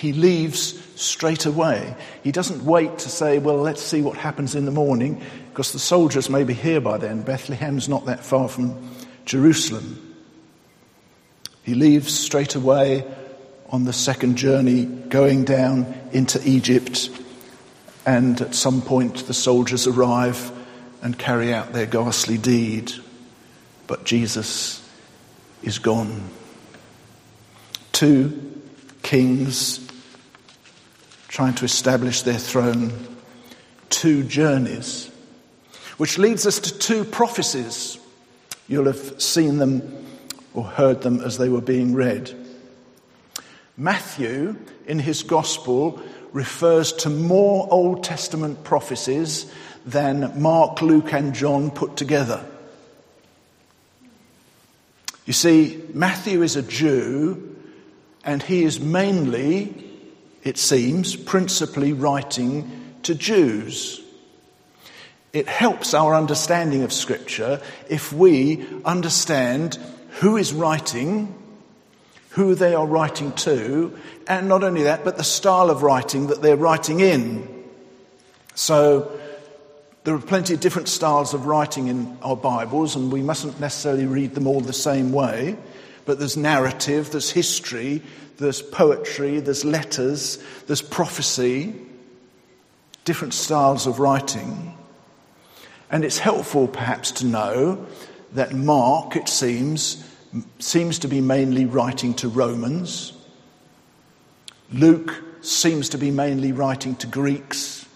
He 0.00 0.14
leaves 0.14 0.82
straight 0.98 1.44
away. 1.44 1.94
He 2.24 2.32
doesn't 2.32 2.64
wait 2.64 3.00
to 3.00 3.10
say, 3.10 3.38
well, 3.38 3.58
let's 3.58 3.82
see 3.82 4.00
what 4.00 4.16
happens 4.16 4.54
in 4.54 4.64
the 4.64 4.70
morning, 4.70 5.22
because 5.50 5.74
the 5.74 5.78
soldiers 5.78 6.30
may 6.30 6.42
be 6.42 6.54
here 6.54 6.80
by 6.80 6.96
then. 6.96 7.20
Bethlehem's 7.20 7.86
not 7.86 8.06
that 8.06 8.24
far 8.24 8.48
from 8.48 8.74
Jerusalem. 9.26 10.16
He 11.64 11.74
leaves 11.74 12.18
straight 12.18 12.54
away 12.54 13.04
on 13.68 13.84
the 13.84 13.92
second 13.92 14.36
journey, 14.36 14.86
going 14.86 15.44
down 15.44 15.94
into 16.12 16.40
Egypt, 16.48 17.10
and 18.06 18.40
at 18.40 18.54
some 18.54 18.80
point 18.80 19.26
the 19.26 19.34
soldiers 19.34 19.86
arrive 19.86 20.50
and 21.02 21.18
carry 21.18 21.52
out 21.52 21.74
their 21.74 21.84
ghastly 21.84 22.38
deed. 22.38 22.90
But 23.86 24.04
Jesus 24.04 24.82
is 25.62 25.78
gone. 25.78 26.30
Two 27.92 28.62
kings 29.02 29.79
trying 31.30 31.54
to 31.54 31.64
establish 31.64 32.20
their 32.20 32.38
throne, 32.38 32.92
two 33.88 34.22
journeys, 34.24 35.10
which 35.96 36.18
leads 36.18 36.46
us 36.46 36.58
to 36.58 36.78
two 36.78 37.04
prophecies 37.04 37.98
You'll 38.70 38.86
have 38.86 39.20
seen 39.20 39.58
them 39.58 40.06
or 40.54 40.62
heard 40.62 41.02
them 41.02 41.20
as 41.20 41.38
they 41.38 41.48
were 41.48 41.60
being 41.60 41.92
read. 41.92 42.32
Matthew, 43.76 44.56
in 44.86 45.00
his 45.00 45.24
Gospel, 45.24 46.00
refers 46.32 46.92
to 46.92 47.10
more 47.10 47.66
Old 47.68 48.04
Testament 48.04 48.62
prophecies 48.62 49.52
than 49.84 50.40
Mark, 50.40 50.80
Luke, 50.82 51.12
and 51.12 51.34
John 51.34 51.72
put 51.72 51.96
together. 51.96 52.46
You 55.26 55.32
see, 55.32 55.82
Matthew 55.92 56.42
is 56.42 56.54
a 56.54 56.62
Jew, 56.62 57.56
and 58.24 58.40
he 58.40 58.62
is 58.62 58.78
mainly, 58.78 59.89
it 60.42 60.58
seems, 60.58 61.16
principally 61.16 61.92
writing 61.92 62.94
to 63.02 63.14
Jews. 63.14 64.02
It 65.32 65.48
helps 65.48 65.94
our 65.94 66.14
understanding 66.14 66.82
of 66.82 66.92
Scripture 66.92 67.60
if 67.88 68.12
we 68.12 68.66
understand 68.84 69.78
who 70.20 70.36
is 70.36 70.52
writing, 70.52 71.34
who 72.30 72.54
they 72.54 72.74
are 72.74 72.86
writing 72.86 73.32
to, 73.32 73.96
and 74.26 74.48
not 74.48 74.64
only 74.64 74.84
that, 74.84 75.04
but 75.04 75.16
the 75.16 75.24
style 75.24 75.70
of 75.70 75.82
writing 75.82 76.28
that 76.28 76.42
they're 76.42 76.56
writing 76.56 77.00
in. 77.00 77.48
So, 78.54 79.18
there 80.04 80.14
are 80.14 80.18
plenty 80.18 80.54
of 80.54 80.60
different 80.60 80.88
styles 80.88 81.34
of 81.34 81.46
writing 81.46 81.88
in 81.88 82.18
our 82.22 82.36
Bibles, 82.36 82.96
and 82.96 83.12
we 83.12 83.22
mustn't 83.22 83.60
necessarily 83.60 84.06
read 84.06 84.34
them 84.34 84.46
all 84.46 84.60
the 84.60 84.72
same 84.72 85.12
way. 85.12 85.56
But 86.04 86.18
there's 86.18 86.36
narrative, 86.36 87.10
there's 87.10 87.30
history, 87.30 88.02
there's 88.38 88.62
poetry, 88.62 89.40
there's 89.40 89.64
letters, 89.64 90.42
there's 90.66 90.82
prophecy, 90.82 91.74
different 93.04 93.34
styles 93.34 93.86
of 93.86 94.00
writing. 94.00 94.76
And 95.90 96.04
it's 96.04 96.18
helpful 96.18 96.68
perhaps 96.68 97.10
to 97.12 97.26
know 97.26 97.86
that 98.32 98.52
Mark, 98.52 99.16
it 99.16 99.28
seems, 99.28 100.04
seems 100.58 101.00
to 101.00 101.08
be 101.08 101.20
mainly 101.20 101.64
writing 101.64 102.14
to 102.14 102.28
Romans. 102.28 103.12
Luke 104.72 105.22
seems 105.40 105.88
to 105.90 105.98
be 105.98 106.10
mainly 106.10 106.52
writing 106.52 106.94
to 106.96 107.06
Greeks. 107.06 107.86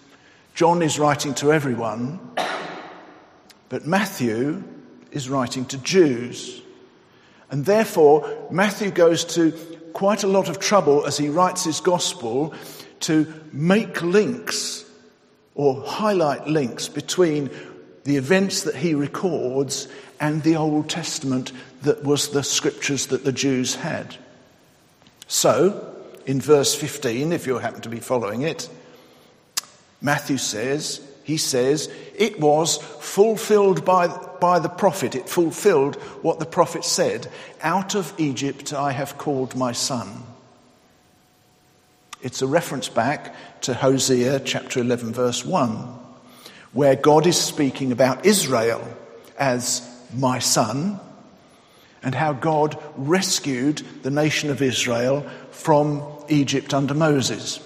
John 0.53 0.81
is 0.81 0.99
writing 0.99 1.33
to 1.35 1.53
everyone. 1.53 2.19
But 3.69 3.87
Matthew 3.87 4.63
is 5.11 5.29
writing 5.29 5.65
to 5.65 5.77
Jews. 5.77 6.61
And 7.55 7.63
therefore, 7.63 8.49
Matthew 8.51 8.91
goes 8.91 9.23
to 9.35 9.53
quite 9.93 10.23
a 10.23 10.27
lot 10.27 10.49
of 10.49 10.59
trouble 10.59 11.05
as 11.05 11.17
he 11.17 11.29
writes 11.29 11.63
his 11.63 11.79
gospel 11.79 12.53
to 12.99 13.33
make 13.53 14.01
links 14.01 14.83
or 15.53 15.81
highlight 15.81 16.49
links 16.49 16.89
between 16.89 17.49
the 18.03 18.17
events 18.17 18.63
that 18.63 18.75
he 18.75 18.93
records 18.93 19.87
and 20.19 20.43
the 20.43 20.57
Old 20.57 20.89
Testament 20.89 21.53
that 21.83 22.03
was 22.03 22.27
the 22.27 22.43
scriptures 22.43 23.05
that 23.05 23.23
the 23.23 23.31
Jews 23.31 23.75
had. 23.75 24.17
So, 25.27 25.95
in 26.25 26.41
verse 26.41 26.75
15, 26.75 27.31
if 27.31 27.47
you 27.47 27.57
happen 27.59 27.79
to 27.83 27.89
be 27.89 28.01
following 28.01 28.41
it, 28.41 28.67
Matthew 30.01 30.39
says, 30.39 30.99
he 31.23 31.37
says, 31.37 31.89
it 32.17 32.39
was 32.39 32.77
fulfilled 32.77 33.85
by, 33.85 34.07
by 34.07 34.59
the 34.59 34.69
prophet. 34.69 35.15
It 35.15 35.29
fulfilled 35.29 35.95
what 36.21 36.39
the 36.39 36.45
prophet 36.45 36.83
said 36.83 37.29
Out 37.61 37.95
of 37.95 38.13
Egypt 38.17 38.73
I 38.73 38.91
have 38.91 39.17
called 39.17 39.55
my 39.55 39.71
son. 39.71 40.23
It's 42.21 42.41
a 42.41 42.47
reference 42.47 42.89
back 42.89 43.35
to 43.61 43.73
Hosea 43.73 44.39
chapter 44.39 44.79
11, 44.79 45.13
verse 45.13 45.45
1 45.45 46.05
where 46.75 46.97
God 46.97 47.25
is 47.25 47.41
speaking 47.41 47.93
about 47.93 48.25
Israel 48.25 48.85
as 49.39 49.81
my 50.13 50.39
son 50.39 50.99
and 52.03 52.13
how 52.13 52.33
God 52.33 52.77
rescued 52.97 53.77
the 54.03 54.11
nation 54.11 54.49
of 54.49 54.61
Israel 54.61 55.25
from 55.51 56.03
Egypt 56.27 56.73
under 56.73 56.93
Moses. 56.93 57.61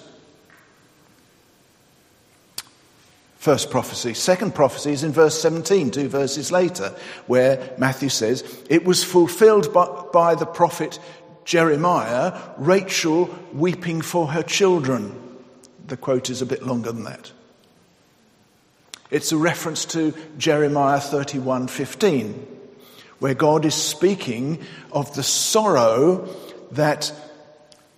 First 3.49 3.71
prophecy. 3.71 4.13
Second 4.13 4.53
prophecy 4.53 4.91
is 4.91 5.03
in 5.03 5.11
verse 5.11 5.41
17, 5.41 5.89
two 5.89 6.07
verses 6.07 6.51
later, 6.51 6.93
where 7.25 7.73
Matthew 7.79 8.09
says, 8.09 8.43
It 8.69 8.85
was 8.85 9.03
fulfilled 9.03 9.73
by, 9.73 9.87
by 10.13 10.35
the 10.35 10.45
prophet 10.45 10.99
Jeremiah, 11.45 12.39
Rachel 12.59 13.35
weeping 13.51 14.01
for 14.01 14.27
her 14.27 14.43
children. 14.43 15.19
The 15.87 15.97
quote 15.97 16.29
is 16.29 16.43
a 16.43 16.45
bit 16.45 16.61
longer 16.61 16.91
than 16.91 17.05
that. 17.05 17.31
It's 19.09 19.31
a 19.31 19.37
reference 19.37 19.83
to 19.85 20.13
Jeremiah 20.37 20.99
31:15, 20.99 22.35
where 23.17 23.33
God 23.33 23.65
is 23.65 23.73
speaking 23.73 24.59
of 24.91 25.15
the 25.15 25.23
sorrow 25.23 26.29
that 26.73 27.11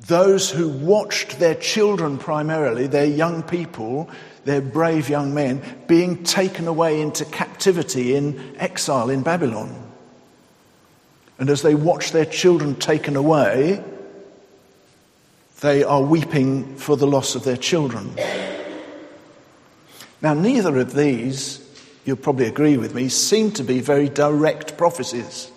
those 0.07 0.49
who 0.49 0.69
watched 0.69 1.39
their 1.39 1.55
children 1.55 2.17
primarily, 2.17 2.87
their 2.87 3.03
young 3.03 3.43
people, 3.43 4.09
their 4.45 4.61
brave 4.61 5.09
young 5.09 5.33
men, 5.33 5.61
being 5.87 6.23
taken 6.23 6.67
away 6.67 7.01
into 7.01 7.25
captivity 7.25 8.15
in 8.15 8.55
exile 8.57 9.09
in 9.09 9.21
Babylon. 9.23 9.91
And 11.39 11.49
as 11.49 11.63
they 11.63 11.73
watch 11.73 12.11
their 12.11 12.25
children 12.25 12.75
taken 12.75 13.15
away, 13.15 13.83
they 15.61 15.83
are 15.83 16.01
weeping 16.01 16.75
for 16.75 16.95
the 16.95 17.07
loss 17.07 17.33
of 17.33 17.43
their 17.43 17.57
children. 17.57 18.15
Now, 20.21 20.35
neither 20.35 20.77
of 20.77 20.93
these, 20.93 21.59
you'll 22.05 22.17
probably 22.17 22.45
agree 22.45 22.77
with 22.77 22.93
me, 22.93 23.09
seem 23.09 23.51
to 23.53 23.63
be 23.63 23.79
very 23.79 24.07
direct 24.07 24.77
prophecies. 24.77 25.51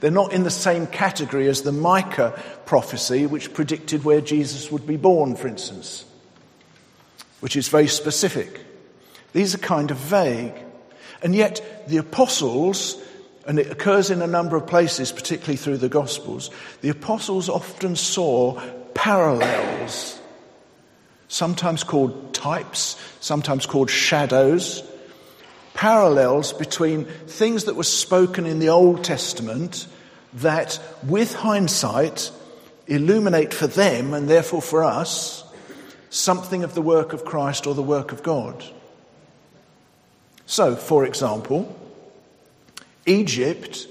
They're 0.00 0.10
not 0.10 0.32
in 0.32 0.42
the 0.42 0.50
same 0.50 0.86
category 0.86 1.48
as 1.48 1.62
the 1.62 1.72
Micah 1.72 2.42
prophecy, 2.64 3.26
which 3.26 3.52
predicted 3.52 4.04
where 4.04 4.22
Jesus 4.22 4.72
would 4.72 4.86
be 4.86 4.96
born, 4.96 5.36
for 5.36 5.48
instance, 5.48 6.05
which 7.40 7.56
is 7.56 7.68
very 7.68 7.88
specific. 7.88 8.60
These 9.32 9.54
are 9.54 9.58
kind 9.58 9.90
of 9.90 9.96
vague. 9.98 10.54
And 11.22 11.34
yet, 11.34 11.88
the 11.88 11.98
apostles, 11.98 12.96
and 13.46 13.58
it 13.58 13.70
occurs 13.70 14.10
in 14.10 14.22
a 14.22 14.26
number 14.26 14.56
of 14.56 14.66
places, 14.66 15.12
particularly 15.12 15.56
through 15.56 15.78
the 15.78 15.88
Gospels, 15.88 16.50
the 16.80 16.88
apostles 16.88 17.48
often 17.48 17.96
saw 17.96 18.60
parallels, 18.94 20.18
sometimes 21.28 21.84
called 21.84 22.34
types, 22.34 23.00
sometimes 23.20 23.66
called 23.66 23.90
shadows, 23.90 24.82
parallels 25.74 26.52
between 26.54 27.04
things 27.04 27.64
that 27.64 27.76
were 27.76 27.84
spoken 27.84 28.46
in 28.46 28.58
the 28.58 28.70
Old 28.70 29.04
Testament 29.04 29.86
that, 30.34 30.78
with 31.02 31.34
hindsight, 31.34 32.30
illuminate 32.86 33.52
for 33.52 33.66
them 33.66 34.14
and 34.14 34.28
therefore 34.28 34.62
for 34.62 34.84
us 34.84 35.45
something 36.10 36.64
of 36.64 36.74
the 36.74 36.82
work 36.82 37.12
of 37.12 37.24
Christ 37.24 37.66
or 37.66 37.74
the 37.74 37.82
work 37.82 38.12
of 38.12 38.22
God. 38.22 38.64
So, 40.46 40.76
for 40.76 41.04
example, 41.04 41.74
Egypt 43.04 43.86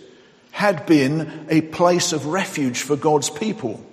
had 0.51 0.85
been 0.85 1.47
a 1.49 1.61
place 1.61 2.13
of 2.13 2.27
refuge 2.27 2.81
for 2.81 2.95
God's 2.95 3.29
people. 3.29 3.85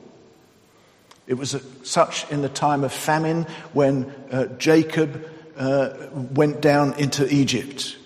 It 1.27 1.35
was 1.35 1.57
such 1.83 2.31
in 2.31 2.43
the 2.43 2.49
time 2.49 2.85
of 2.85 2.93
famine 2.93 3.45
when 3.73 4.13
uh, 4.31 4.47
Jacob 4.59 5.29
uh, 5.57 5.91
went 6.13 6.61
down 6.61 6.95
into 6.95 7.27
Egypt. 7.33 7.97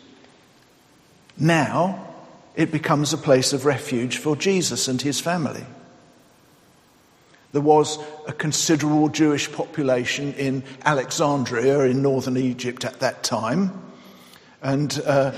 Now 1.38 2.14
it 2.54 2.72
becomes 2.72 3.12
a 3.12 3.18
place 3.18 3.52
of 3.52 3.66
refuge 3.66 4.18
for 4.18 4.36
Jesus 4.36 4.88
and 4.88 5.00
his 5.00 5.20
family. 5.20 5.64
There 7.56 7.62
was 7.62 7.98
a 8.26 8.34
considerable 8.34 9.08
Jewish 9.08 9.50
population 9.50 10.34
in 10.34 10.62
Alexandria 10.84 11.84
in 11.84 12.02
northern 12.02 12.36
Egypt 12.36 12.84
at 12.84 13.00
that 13.00 13.22
time, 13.22 13.72
and 14.60 15.00
uh, 15.06 15.32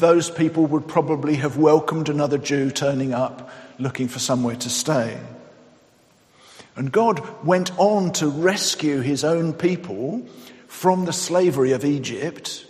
those 0.00 0.30
people 0.30 0.66
would 0.66 0.88
probably 0.88 1.36
have 1.36 1.58
welcomed 1.58 2.08
another 2.08 2.38
Jew 2.38 2.72
turning 2.72 3.14
up 3.14 3.52
looking 3.78 4.08
for 4.08 4.18
somewhere 4.18 4.56
to 4.56 4.68
stay. 4.68 5.16
And 6.74 6.90
God 6.90 7.22
went 7.46 7.70
on 7.78 8.10
to 8.14 8.26
rescue 8.26 9.00
his 9.00 9.22
own 9.22 9.52
people 9.52 10.26
from 10.66 11.04
the 11.04 11.12
slavery 11.12 11.70
of 11.70 11.84
Egypt 11.84 12.66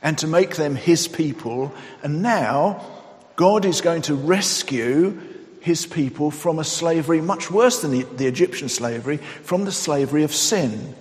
and 0.00 0.16
to 0.18 0.28
make 0.28 0.54
them 0.54 0.76
his 0.76 1.08
people. 1.08 1.74
And 2.04 2.22
now 2.22 2.86
God 3.34 3.64
is 3.64 3.80
going 3.80 4.02
to 4.02 4.14
rescue 4.14 5.20
his 5.68 5.84
people 5.84 6.30
from 6.30 6.58
a 6.58 6.64
slavery 6.64 7.20
much 7.20 7.50
worse 7.50 7.82
than 7.82 7.90
the, 7.90 8.02
the, 8.16 8.26
Egyptian 8.26 8.70
slavery, 8.70 9.18
from 9.18 9.66
the 9.66 9.70
slavery 9.70 10.22
of 10.22 10.34
sin. 10.34 10.94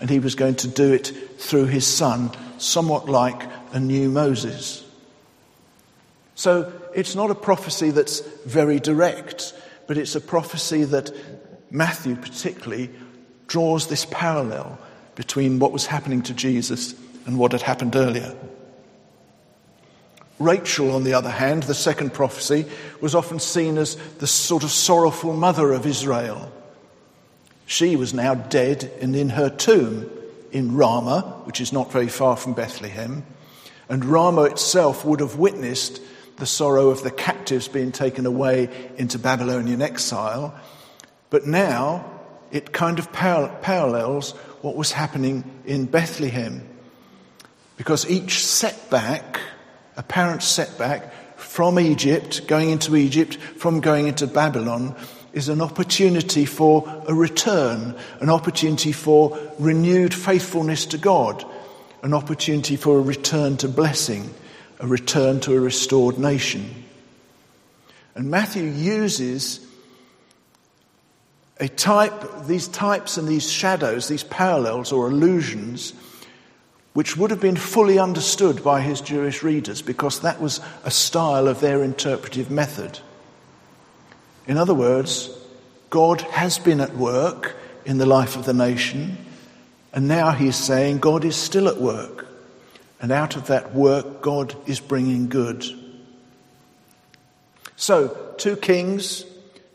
And 0.00 0.08
he 0.08 0.18
was 0.18 0.34
going 0.34 0.54
to 0.56 0.68
do 0.68 0.94
it 0.94 1.12
through 1.36 1.66
his 1.66 1.86
son, 1.86 2.30
somewhat 2.56 3.06
like 3.06 3.42
a 3.72 3.78
new 3.78 4.08
Moses. 4.08 4.82
So 6.36 6.72
it's 6.94 7.14
not 7.14 7.30
a 7.30 7.34
prophecy 7.34 7.90
that's 7.90 8.20
very 8.46 8.80
direct, 8.80 9.52
but 9.86 9.98
it's 9.98 10.16
a 10.16 10.22
prophecy 10.22 10.84
that 10.84 11.10
Matthew 11.70 12.16
particularly 12.16 12.88
draws 13.46 13.88
this 13.88 14.06
parallel 14.10 14.78
between 15.16 15.58
what 15.58 15.70
was 15.70 15.84
happening 15.84 16.22
to 16.22 16.32
Jesus 16.32 16.94
and 17.26 17.38
what 17.38 17.52
had 17.52 17.60
happened 17.60 17.94
earlier. 17.94 18.34
Rachel, 20.38 20.90
on 20.90 21.04
the 21.04 21.14
other 21.14 21.30
hand, 21.30 21.62
the 21.62 21.74
second 21.74 22.12
prophecy, 22.12 22.66
was 23.00 23.14
often 23.14 23.38
seen 23.38 23.78
as 23.78 23.96
the 24.18 24.26
sort 24.26 24.64
of 24.64 24.70
sorrowful 24.70 25.32
mother 25.32 25.72
of 25.72 25.86
Israel. 25.86 26.50
She 27.66 27.96
was 27.96 28.12
now 28.12 28.34
dead 28.34 28.90
and 29.00 29.14
in 29.14 29.30
her 29.30 29.48
tomb 29.48 30.10
in 30.50 30.76
Ramah, 30.76 31.42
which 31.44 31.60
is 31.60 31.72
not 31.72 31.92
very 31.92 32.08
far 32.08 32.36
from 32.36 32.52
Bethlehem. 32.52 33.24
And 33.88 34.04
Ramah 34.04 34.44
itself 34.44 35.04
would 35.04 35.20
have 35.20 35.36
witnessed 35.36 36.00
the 36.36 36.46
sorrow 36.46 36.90
of 36.90 37.02
the 37.02 37.10
captives 37.10 37.68
being 37.68 37.92
taken 37.92 38.26
away 38.26 38.68
into 38.96 39.18
Babylonian 39.18 39.82
exile. 39.82 40.54
But 41.30 41.46
now 41.46 42.10
it 42.50 42.72
kind 42.72 42.98
of 42.98 43.12
parallels 43.12 44.32
what 44.62 44.76
was 44.76 44.92
happening 44.92 45.44
in 45.64 45.86
Bethlehem. 45.86 46.66
Because 47.76 48.08
each 48.08 48.44
setback, 48.44 49.40
apparent 49.96 50.42
setback 50.42 51.12
from 51.36 51.78
Egypt, 51.78 52.46
going 52.46 52.70
into 52.70 52.96
Egypt, 52.96 53.36
from 53.36 53.80
going 53.80 54.08
into 54.08 54.26
Babylon, 54.26 54.94
is 55.32 55.48
an 55.48 55.60
opportunity 55.60 56.44
for 56.44 57.04
a 57.08 57.14
return, 57.14 57.96
an 58.20 58.30
opportunity 58.30 58.92
for 58.92 59.38
renewed 59.58 60.14
faithfulness 60.14 60.86
to 60.86 60.98
God, 60.98 61.44
an 62.02 62.14
opportunity 62.14 62.76
for 62.76 62.98
a 62.98 63.02
return 63.02 63.56
to 63.58 63.68
blessing, 63.68 64.32
a 64.78 64.86
return 64.86 65.40
to 65.40 65.54
a 65.54 65.60
restored 65.60 66.18
nation. 66.18 66.84
And 68.14 68.30
Matthew 68.30 68.64
uses 68.64 69.66
a 71.58 71.68
type, 71.68 72.46
these 72.46 72.68
types 72.68 73.16
and 73.16 73.26
these 73.26 73.50
shadows, 73.50 74.08
these 74.08 74.24
parallels 74.24 74.92
or 74.92 75.08
allusions, 75.08 75.92
which 76.94 77.16
would 77.16 77.30
have 77.30 77.40
been 77.40 77.56
fully 77.56 77.98
understood 77.98 78.62
by 78.62 78.80
his 78.80 79.00
Jewish 79.00 79.42
readers 79.42 79.82
because 79.82 80.20
that 80.20 80.40
was 80.40 80.60
a 80.84 80.90
style 80.90 81.48
of 81.48 81.60
their 81.60 81.82
interpretive 81.82 82.50
method. 82.50 83.00
In 84.46 84.56
other 84.56 84.74
words, 84.74 85.28
God 85.90 86.20
has 86.22 86.58
been 86.58 86.80
at 86.80 86.96
work 86.96 87.56
in 87.84 87.98
the 87.98 88.06
life 88.06 88.36
of 88.36 88.44
the 88.44 88.54
nation, 88.54 89.18
and 89.92 90.06
now 90.06 90.30
he's 90.30 90.56
saying 90.56 90.98
God 90.98 91.24
is 91.24 91.36
still 91.36 91.68
at 91.68 91.80
work. 91.80 92.26
And 93.00 93.10
out 93.12 93.36
of 93.36 93.48
that 93.48 93.74
work, 93.74 94.22
God 94.22 94.54
is 94.66 94.80
bringing 94.80 95.28
good. 95.28 95.64
So, 97.76 98.16
two 98.38 98.56
kings, 98.56 99.24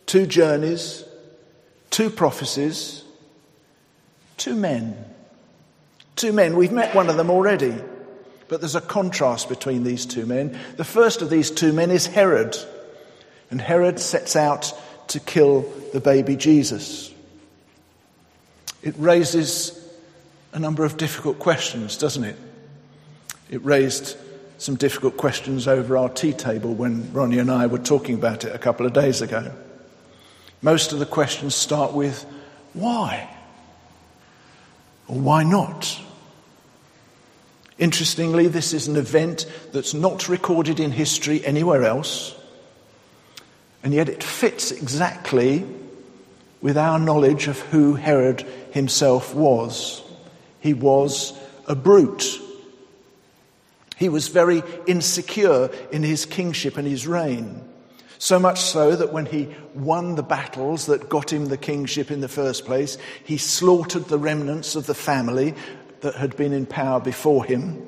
two 0.06 0.26
journeys, 0.26 1.04
two 1.90 2.10
prophecies, 2.10 3.04
two 4.38 4.56
men. 4.56 5.09
Two 6.20 6.34
men. 6.34 6.58
We've 6.58 6.74
met 6.74 6.94
one 6.94 7.10
of 7.10 7.16
them 7.16 7.30
already, 7.30 7.74
but 8.50 8.60
there's 8.60 8.76
a 8.76 8.82
contrast 8.82 9.48
between 9.48 9.86
these 9.86 10.06
two 10.06 10.26
men. 10.26 10.60
The 10.76 10.84
first 10.84 11.22
of 11.22 11.30
these 11.30 11.50
two 11.50 11.72
men 11.72 11.92
is 11.92 12.08
Herod, 12.08 12.58
and 13.50 13.62
Herod 13.62 14.02
sets 14.02 14.36
out 14.36 14.74
to 15.08 15.22
kill 15.22 15.62
the 15.94 16.02
baby 16.02 16.36
Jesus. 16.36 17.10
It 18.82 18.96
raises 18.98 19.82
a 20.52 20.60
number 20.60 20.84
of 20.84 20.98
difficult 20.98 21.40
questions, 21.40 21.96
doesn't 21.96 22.26
it? 22.26 22.36
It 23.50 23.64
raised 23.64 24.18
some 24.58 24.76
difficult 24.76 25.16
questions 25.16 25.70
over 25.70 25.96
our 25.96 26.10
tea 26.10 26.34
table 26.34 26.74
when 26.74 27.14
Ronnie 27.14 27.40
and 27.40 27.50
I 27.50 27.68
were 27.68 27.78
talking 27.78 28.16
about 28.16 28.44
it 28.44 28.54
a 28.54 28.60
couple 28.60 28.86
of 28.86 28.92
days 28.92 29.22
ago. 29.22 29.54
Most 30.62 30.92
of 30.92 31.00
the 31.00 31.06
questions 31.06 31.56
start 31.56 31.94
with 31.94 32.26
why? 32.74 33.34
Or 35.08 35.18
why 35.18 35.44
not? 35.44 36.02
Interestingly, 37.80 38.48
this 38.48 38.74
is 38.74 38.90
an 38.90 38.98
event 38.98 39.46
that's 39.72 39.94
not 39.94 40.28
recorded 40.28 40.82
in 40.82 40.92
history 40.92 41.44
anywhere 41.46 41.86
else, 41.86 42.36
and 43.84 43.94
yet 43.94 44.10
it 44.10 44.22
fits 44.22 44.72
exactly 44.72 45.66
with 46.62 46.78
our 46.78 47.00
knowledge 47.00 47.48
of 47.48 47.58
who 47.58 47.94
Herod 47.94 48.42
himself 48.72 49.34
was. 49.34 50.04
He 50.60 50.74
was 50.74 51.32
a 51.68 51.76
brute. 51.76 52.42
He 53.96 54.10
was 54.10 54.28
very 54.28 54.62
insecure 54.86 55.70
in 55.90 56.04
his 56.04 56.26
kingship 56.26 56.76
and 56.76 56.86
his 56.86 57.08
reign. 57.08 57.64
So 58.18 58.38
much 58.38 58.60
so 58.60 58.94
that 58.98 59.14
when 59.14 59.26
he 59.26 59.56
won 59.74 60.16
the 60.16 60.24
battles 60.24 60.88
that 60.88 61.08
got 61.08 61.32
him 61.32 61.46
the 61.46 61.56
kingship 61.58 62.12
in 62.12 62.20
the 62.20 62.28
first 62.28 62.66
place, 62.66 62.98
he 63.24 63.38
slaughtered 63.38 64.06
the 64.06 64.20
remnants 64.20 64.76
of 64.76 64.86
the 64.86 64.94
family 64.94 65.56
that 66.02 66.16
had 66.16 66.36
been 66.38 66.54
in 66.54 66.66
power 66.66 67.00
before 67.00 67.44
him. 67.44 67.86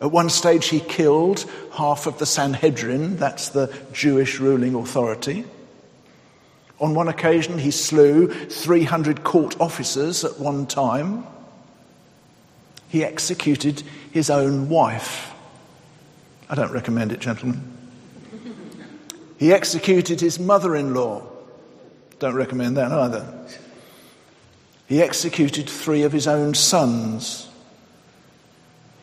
At 0.00 0.12
one 0.12 0.30
stage, 0.30 0.68
he 0.68 0.80
killed 0.80 1.44
half 1.72 2.06
of 2.06 2.18
the 2.18 2.26
Sanhedrin, 2.26 3.16
that's 3.16 3.48
the 3.48 3.74
Jewish 3.92 4.38
ruling 4.38 4.74
authority. 4.74 5.44
On 6.80 6.94
one 6.94 7.08
occasion, 7.08 7.58
he 7.58 7.72
slew 7.72 8.28
300 8.28 9.24
court 9.24 9.60
officers 9.60 10.24
at 10.24 10.38
one 10.38 10.66
time. 10.66 11.26
He 12.88 13.04
executed 13.04 13.82
his 14.12 14.30
own 14.30 14.68
wife. 14.68 15.34
I 16.48 16.54
don't 16.54 16.72
recommend 16.72 17.12
it, 17.12 17.18
gentlemen. 17.18 17.76
He 19.38 19.52
executed 19.52 20.20
his 20.20 20.38
mother 20.38 20.74
in 20.76 20.94
law. 20.94 21.24
Don't 22.18 22.34
recommend 22.34 22.76
that 22.76 22.92
either. 22.92 23.46
He 24.88 25.02
executed 25.02 25.68
three 25.68 26.02
of 26.02 26.12
his 26.12 26.26
own 26.26 26.54
sons. 26.54 27.46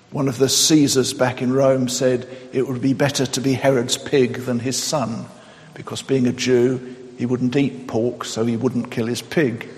One 0.09 0.27
of 0.27 0.39
the 0.39 0.49
Caesars 0.49 1.13
back 1.13 1.43
in 1.43 1.53
Rome 1.53 1.89
said 1.89 2.27
it 2.51 2.67
would 2.67 2.81
be 2.81 2.93
better 2.93 3.25
to 3.27 3.41
be 3.41 3.53
Herod's 3.53 3.97
pig 3.97 4.37
than 4.39 4.59
his 4.59 4.81
son, 4.81 5.27
because 5.75 6.01
being 6.01 6.25
a 6.25 6.33
Jew, 6.33 6.95
he 7.17 7.27
wouldn't 7.27 7.55
eat 7.55 7.87
pork, 7.87 8.25
so 8.25 8.45
he 8.45 8.57
wouldn't 8.57 8.89
kill 8.89 9.05
his 9.05 9.21
pig. 9.21 9.69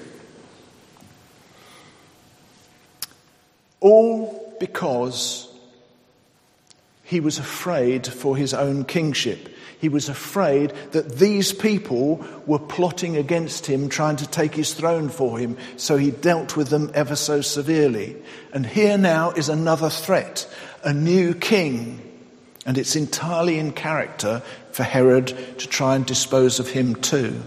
All 3.82 4.56
because 4.60 5.47
he 7.08 7.22
was 7.22 7.40
afraid 7.40 8.06
for 8.06 8.36
his 8.36 8.54
own 8.54 8.84
kingship. 8.84 9.48
He 9.80 9.88
was 9.88 10.10
afraid 10.10 10.74
that 10.92 11.18
these 11.18 11.54
people 11.54 12.22
were 12.46 12.60
plotting 12.60 13.16
against 13.16 13.66
him, 13.66 13.88
trying 13.88 14.18
to 14.18 14.28
take 14.28 14.54
his 14.54 14.74
throne 14.74 15.08
for 15.08 15.40
him, 15.40 15.56
so 15.78 15.96
he 15.96 16.12
dealt 16.12 16.58
with 16.58 16.68
them 16.68 16.92
ever 16.94 17.16
so 17.16 17.40
severely. 17.40 18.18
And 18.52 18.66
here 18.66 18.98
now 18.98 19.32
is 19.32 19.48
another 19.48 19.90
threat, 19.90 20.54
a 20.84 20.94
new 20.94 21.34
king. 21.34 22.02
And 22.66 22.78
it's 22.78 22.98
entirely 22.98 23.58
in 23.58 23.72
character 23.72 24.44
for 24.74 24.84
Herod 24.84 25.28
to 25.60 25.68
try 25.68 25.96
and 25.96 26.06
dispose 26.06 26.60
of 26.60 26.68
him 26.68 26.96
too. 26.96 27.42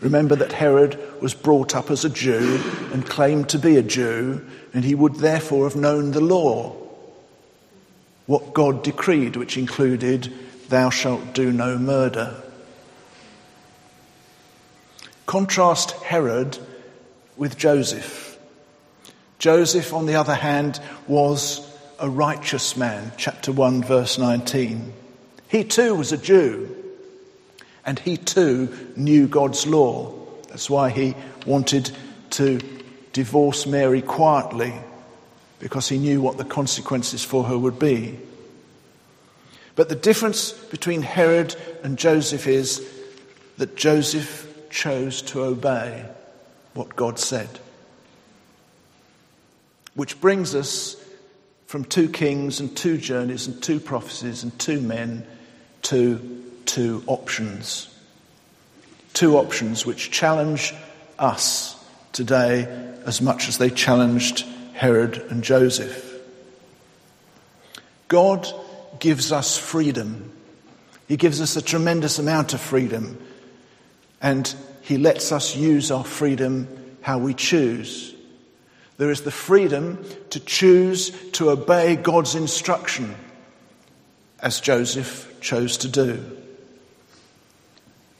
Remember 0.00 0.36
that 0.36 0.52
Herod 0.52 0.98
was 1.20 1.34
brought 1.34 1.74
up 1.74 1.90
as 1.90 2.06
a 2.06 2.10
Jew 2.10 2.62
and 2.94 3.04
claimed 3.04 3.50
to 3.50 3.58
be 3.58 3.76
a 3.76 3.82
Jew, 3.82 4.42
and 4.72 4.82
he 4.86 4.94
would 4.94 5.16
therefore 5.16 5.68
have 5.68 5.76
known 5.76 6.12
the 6.12 6.22
law, 6.22 6.80
what 8.26 8.54
God 8.54 8.82
decreed, 8.82 9.36
which 9.36 9.56
included 9.56 10.32
Thou 10.68 10.90
shalt 10.90 11.34
do 11.34 11.52
no 11.52 11.78
murder. 11.78 12.42
Contrast 15.26 15.92
Herod 15.92 16.58
with 17.36 17.56
Joseph. 17.56 18.38
Joseph, 19.38 19.92
on 19.92 20.06
the 20.06 20.14
other 20.14 20.34
hand, 20.34 20.80
was 21.06 21.70
a 21.98 22.08
righteous 22.08 22.76
man, 22.76 23.12
chapter 23.16 23.52
1, 23.52 23.84
verse 23.84 24.18
19. 24.18 24.92
He 25.48 25.64
too 25.64 25.94
was 25.94 26.12
a 26.12 26.18
Jew, 26.18 26.74
and 27.84 27.98
he 27.98 28.16
too 28.16 28.92
knew 28.96 29.28
God's 29.28 29.66
law. 29.66 30.12
That's 30.48 30.70
why 30.70 30.90
he 30.90 31.14
wanted 31.46 31.90
to 32.30 32.60
divorce 33.12 33.66
Mary 33.66 34.02
quietly, 34.02 34.74
because 35.64 35.88
he 35.88 35.96
knew 35.96 36.20
what 36.20 36.36
the 36.36 36.44
consequences 36.44 37.24
for 37.24 37.44
her 37.44 37.56
would 37.56 37.78
be. 37.78 38.18
But 39.76 39.88
the 39.88 39.94
difference 39.94 40.52
between 40.52 41.00
Herod 41.00 41.56
and 41.82 41.96
Joseph 41.96 42.46
is 42.46 42.86
that 43.56 43.74
Joseph 43.74 44.46
chose 44.68 45.22
to 45.22 45.42
obey 45.42 46.04
what 46.74 46.94
God 46.94 47.18
said. 47.18 47.48
Which 49.94 50.20
brings 50.20 50.54
us 50.54 51.02
from 51.66 51.86
two 51.86 52.10
kings 52.10 52.60
and 52.60 52.76
two 52.76 52.98
journeys 52.98 53.46
and 53.46 53.62
two 53.62 53.80
prophecies 53.80 54.42
and 54.42 54.56
two 54.58 54.82
men 54.82 55.26
to 55.84 56.42
two 56.66 57.02
options. 57.06 57.88
Two 59.14 59.38
options 59.38 59.86
which 59.86 60.10
challenge 60.10 60.74
us 61.18 61.82
today 62.12 62.64
as 63.06 63.22
much 63.22 63.48
as 63.48 63.56
they 63.56 63.70
challenged 63.70 64.44
Herod 64.74 65.16
and 65.30 65.42
Joseph. 65.42 66.12
God 68.08 68.46
gives 68.98 69.32
us 69.32 69.56
freedom. 69.56 70.30
He 71.08 71.16
gives 71.16 71.40
us 71.40 71.56
a 71.56 71.62
tremendous 71.62 72.18
amount 72.18 72.52
of 72.54 72.60
freedom. 72.60 73.18
And 74.20 74.54
He 74.82 74.98
lets 74.98 75.32
us 75.32 75.56
use 75.56 75.90
our 75.90 76.04
freedom 76.04 76.68
how 77.00 77.18
we 77.18 77.34
choose. 77.34 78.14
There 78.96 79.10
is 79.10 79.22
the 79.22 79.30
freedom 79.30 80.04
to 80.30 80.40
choose 80.40 81.10
to 81.32 81.50
obey 81.50 81.96
God's 81.96 82.34
instruction, 82.34 83.14
as 84.40 84.60
Joseph 84.60 85.40
chose 85.40 85.76
to 85.78 85.88
do. 85.88 86.24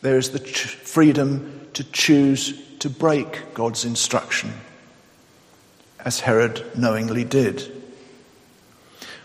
There 0.02 0.18
is 0.18 0.30
the 0.30 0.40
ch- 0.40 0.66
freedom 0.66 1.68
to 1.74 1.84
choose 1.84 2.60
to 2.80 2.90
break 2.90 3.54
God's 3.54 3.84
instruction, 3.84 4.52
as 6.04 6.20
Herod 6.20 6.64
knowingly 6.76 7.24
did. 7.24 7.70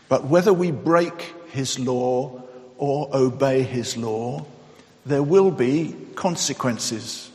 But 0.08 0.26
whether 0.26 0.54
we 0.54 0.72
break 0.72 1.34
his 1.52 1.78
law 1.78 2.42
or 2.78 3.10
obey 3.14 3.64
his 3.64 3.98
law, 3.98 4.46
there 5.06 5.24
will 5.24 5.52
be 5.52 5.96
consequences. 6.16 7.30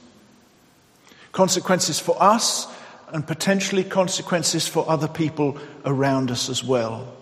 Consequences 1.33 2.01
for 2.01 2.21
us 2.21 2.67
and 3.13 3.27
potentially 3.27 3.85
consequences 3.85 4.67
for 4.67 4.89
other 4.89 5.09
people 5.09 5.59
around 5.85 6.31
us 6.31 6.49
as 6.49 6.65
well. 6.65 7.13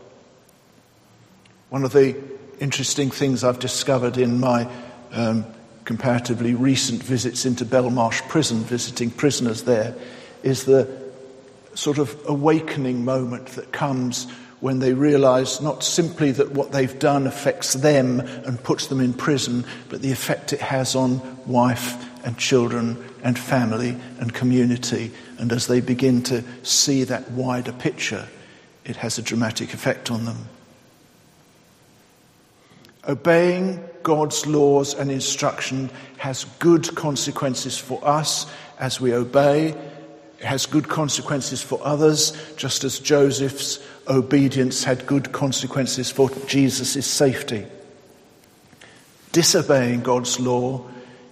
One 1.71 1.85
of 1.85 1.93
the 1.93 2.17
interesting 2.61 3.11
things 3.11 3.45
I've 3.45 3.59
discovered 3.59 4.17
in 4.17 4.39
my 4.39 4.71
um, 5.11 5.45
comparatively 5.85 6.55
recent 6.55 7.03
visits 7.03 7.45
into 7.45 7.65
Belmarsh 7.65 8.27
Prison, 8.29 8.59
visiting 8.61 9.11
prisoners 9.11 9.63
there, 9.63 9.95
is 10.43 10.65
the 10.65 11.02
sort 11.75 11.99
of 11.99 12.17
awakening 12.27 13.05
moment 13.05 13.47
that 13.49 13.73
comes 13.73 14.27
when 14.61 14.79
they 14.79 14.93
realize 14.95 15.61
not 15.61 15.83
simply 15.83 16.31
that 16.31 16.53
what 16.53 16.71
they've 16.71 16.99
done 16.99 17.27
affects 17.27 17.73
them 17.75 18.21
and 18.21 18.63
puts 18.63 18.87
them 18.87 19.01
in 19.01 19.13
prison, 19.13 19.65
but 19.89 20.03
the 20.03 20.13
effect 20.13 20.53
it 20.53 20.61
has 20.61 20.95
on 20.95 21.21
wife 21.47 22.09
and 22.25 22.39
children 22.39 22.97
and 23.25 23.37
family 23.37 23.97
and 24.21 24.33
community. 24.33 25.11
And 25.39 25.51
as 25.51 25.67
they 25.67 25.81
begin 25.81 26.23
to 26.25 26.45
see 26.63 27.03
that 27.05 27.33
wider 27.33 27.73
picture, 27.73 28.29
it 28.85 28.97
has 28.97 29.19
a 29.19 29.23
dramatic 29.23 29.75
effect 29.75 30.13
on 30.13 30.27
them. 30.27 30.49
Obeying 33.09 33.83
God's 34.05 34.47
laws 34.47 34.95
and 34.95 35.11
instruction 35.11 35.91
has 36.19 36.45
good 36.61 36.95
consequences 36.95 37.77
for 37.77 38.01
us 38.07 38.47
as 38.79 39.01
we 39.01 39.13
obey 39.13 39.75
has 40.43 40.67
good 40.67 40.89
consequences 40.89 41.63
for 41.63 41.79
others, 41.83 42.33
just 42.57 42.85
as 42.85 42.99
Joseph's 42.99 43.79
obedience 44.09 44.85
had 44.85 45.07
good 45.07 45.33
consequences 45.33 46.11
for 46.11 46.31
Jesus' 46.47 47.07
safety. 47.07 47.67
Disobeying 49.33 50.03
God's 50.03 50.39
law 50.41 50.85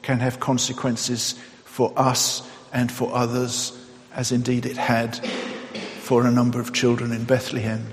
can 0.03 0.21
have 0.21 0.41
consequences 0.41 1.35
for 1.65 1.93
us 1.97 2.49
and 2.73 2.91
for 2.91 3.13
others, 3.15 3.77
as 4.15 4.33
indeed 4.33 4.65
it 4.67 4.77
had 4.77 5.17
for 6.01 6.27
a 6.27 6.31
number 6.31 6.61
of 6.61 6.73
children 6.73 7.13
in 7.13 7.25
Bethlehem. 7.25 7.87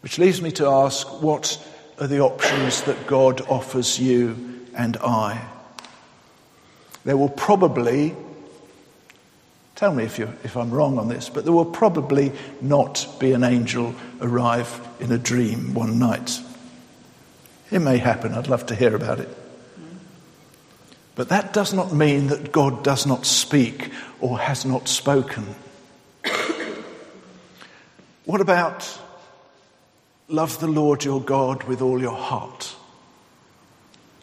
Which 0.00 0.18
leaves 0.18 0.40
me 0.40 0.52
to 0.52 0.66
ask 0.66 1.06
what 1.22 1.62
are 2.00 2.06
the 2.06 2.20
options 2.20 2.82
that 2.82 3.06
God 3.06 3.40
offers 3.42 3.98
you 3.98 4.64
and 4.74 4.96
I? 4.98 5.44
There 7.04 7.16
will 7.16 7.28
probably 7.28 8.14
Tell 9.78 9.94
me 9.94 10.02
if, 10.02 10.18
you 10.18 10.26
if 10.42 10.56
I'm 10.56 10.72
wrong 10.72 10.98
on 10.98 11.06
this, 11.06 11.28
but 11.28 11.44
there 11.44 11.52
will 11.52 11.64
probably 11.64 12.32
not 12.60 13.06
be 13.20 13.30
an 13.30 13.44
angel 13.44 13.94
arrive 14.20 14.80
in 14.98 15.12
a 15.12 15.18
dream 15.18 15.72
one 15.72 16.00
night. 16.00 16.40
It 17.70 17.78
may 17.78 17.98
happen. 17.98 18.34
I'd 18.34 18.48
love 18.48 18.66
to 18.66 18.74
hear 18.74 18.96
about 18.96 19.20
it. 19.20 19.28
But 21.14 21.28
that 21.28 21.52
does 21.52 21.72
not 21.72 21.92
mean 21.92 22.26
that 22.26 22.50
God 22.50 22.82
does 22.82 23.06
not 23.06 23.24
speak 23.24 23.92
or 24.20 24.36
has 24.40 24.64
not 24.64 24.88
spoken. 24.88 25.46
what 28.24 28.40
about 28.40 28.98
love 30.26 30.58
the 30.58 30.66
Lord 30.66 31.04
your 31.04 31.22
God 31.22 31.62
with 31.62 31.82
all 31.82 32.00
your 32.00 32.16
heart? 32.16 32.74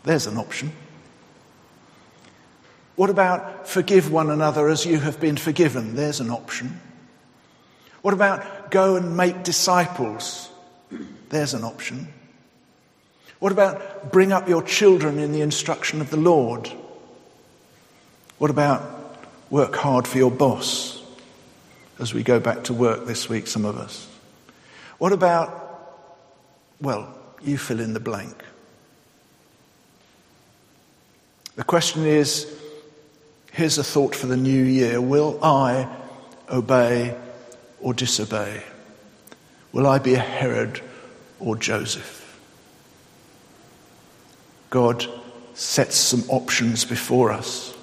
There's 0.04 0.28
an 0.28 0.36
option. 0.36 0.74
What 2.96 3.10
about 3.10 3.68
forgive 3.68 4.12
one 4.12 4.30
another 4.30 4.70
as 4.70 4.86
you 4.86 5.00
have 5.00 5.20
been 5.20 5.38
forgiven? 5.38 5.96
There's 5.96 6.20
an 6.20 6.30
option. 6.30 6.80
What 8.02 8.14
about 8.14 8.72
go 8.72 8.96
and 8.96 9.18
make 9.18 9.44
disciples? 9.44 10.50
There's 11.30 11.54
an 11.54 11.64
option. 11.64 12.08
What 13.40 13.52
about 13.52 14.12
bring 14.12 14.32
up 14.32 14.48
your 14.48 14.64
children 14.64 15.20
in 15.20 15.32
the 15.32 15.42
instruction 15.42 16.02
of 16.02 16.10
the 16.10 16.18
Lord? 16.18 16.72
What 18.38 18.50
about 18.50 18.84
work 19.50 19.76
hard 19.76 20.08
for 20.08 20.18
your 20.18 20.32
boss 20.32 21.02
as 22.00 22.14
we 22.14 22.24
go 22.24 22.40
back 22.40 22.66
to 22.66 22.74
work 22.74 23.06
this 23.06 23.28
week, 23.28 23.48
some 23.48 23.66
of 23.66 23.78
us? 23.78 24.08
What 24.98 25.12
about, 25.12 26.00
well, 26.80 27.14
you 27.42 27.58
fill 27.58 27.80
in 27.80 27.94
the 27.94 28.00
blank. 28.00 28.44
The 31.56 31.64
question 31.64 32.06
is 32.06 32.52
here's 33.56 33.78
a 33.78 33.84
thought 33.84 34.14
for 34.14 34.28
the 34.28 34.38
new 34.38 34.64
year 34.64 35.00
Will 35.02 35.40
I 35.44 35.88
obey 36.50 37.16
or 37.80 37.94
disobey? 37.94 38.62
Will 39.72 39.88
I 39.88 39.98
be 39.98 40.14
a 40.14 40.20
Herod 40.20 40.82
or 41.40 41.56
Joseph? 41.56 42.22
God 44.70 45.06
sets 45.54 45.96
some 45.96 46.24
options 46.28 46.84
before 46.84 47.32
us 47.32 47.74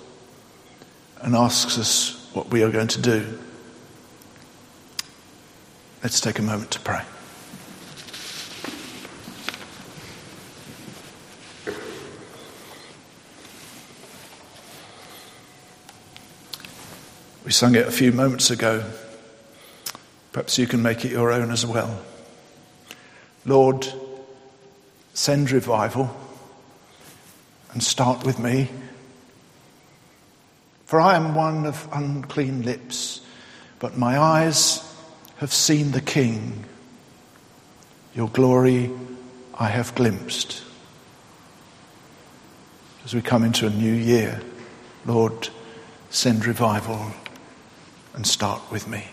and 1.22 1.34
asks 1.34 1.78
us 1.78 2.28
what 2.34 2.50
we 2.50 2.62
are 2.62 2.70
going 2.70 2.88
to 2.88 3.00
do. 3.00 3.38
Let's 6.02 6.20
take 6.20 6.38
a 6.38 6.42
moment 6.42 6.70
to 6.72 6.80
pray. 6.80 7.02
We 17.52 17.54
sung 17.54 17.74
it 17.74 17.86
a 17.86 17.92
few 17.92 18.12
moments 18.12 18.50
ago. 18.50 18.82
Perhaps 20.32 20.56
you 20.56 20.66
can 20.66 20.80
make 20.80 21.04
it 21.04 21.12
your 21.12 21.30
own 21.30 21.50
as 21.50 21.66
well. 21.66 22.02
Lord, 23.44 23.86
send 25.12 25.50
revival 25.50 26.16
and 27.74 27.82
start 27.82 28.24
with 28.24 28.38
me. 28.38 28.70
For 30.86 30.98
I 30.98 31.14
am 31.14 31.34
one 31.34 31.66
of 31.66 31.86
unclean 31.92 32.62
lips, 32.62 33.20
but 33.80 33.98
my 33.98 34.18
eyes 34.18 34.82
have 35.36 35.52
seen 35.52 35.90
the 35.90 36.00
King. 36.00 36.64
Your 38.14 38.30
glory 38.30 38.90
I 39.58 39.68
have 39.68 39.94
glimpsed. 39.94 40.64
As 43.04 43.12
we 43.12 43.20
come 43.20 43.44
into 43.44 43.66
a 43.66 43.70
new 43.70 43.92
year, 43.92 44.40
Lord, 45.04 45.50
send 46.08 46.46
revival 46.46 47.12
and 48.14 48.26
start 48.26 48.60
with 48.70 48.88
me. 48.88 49.08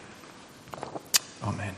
Amen. 1.44 1.76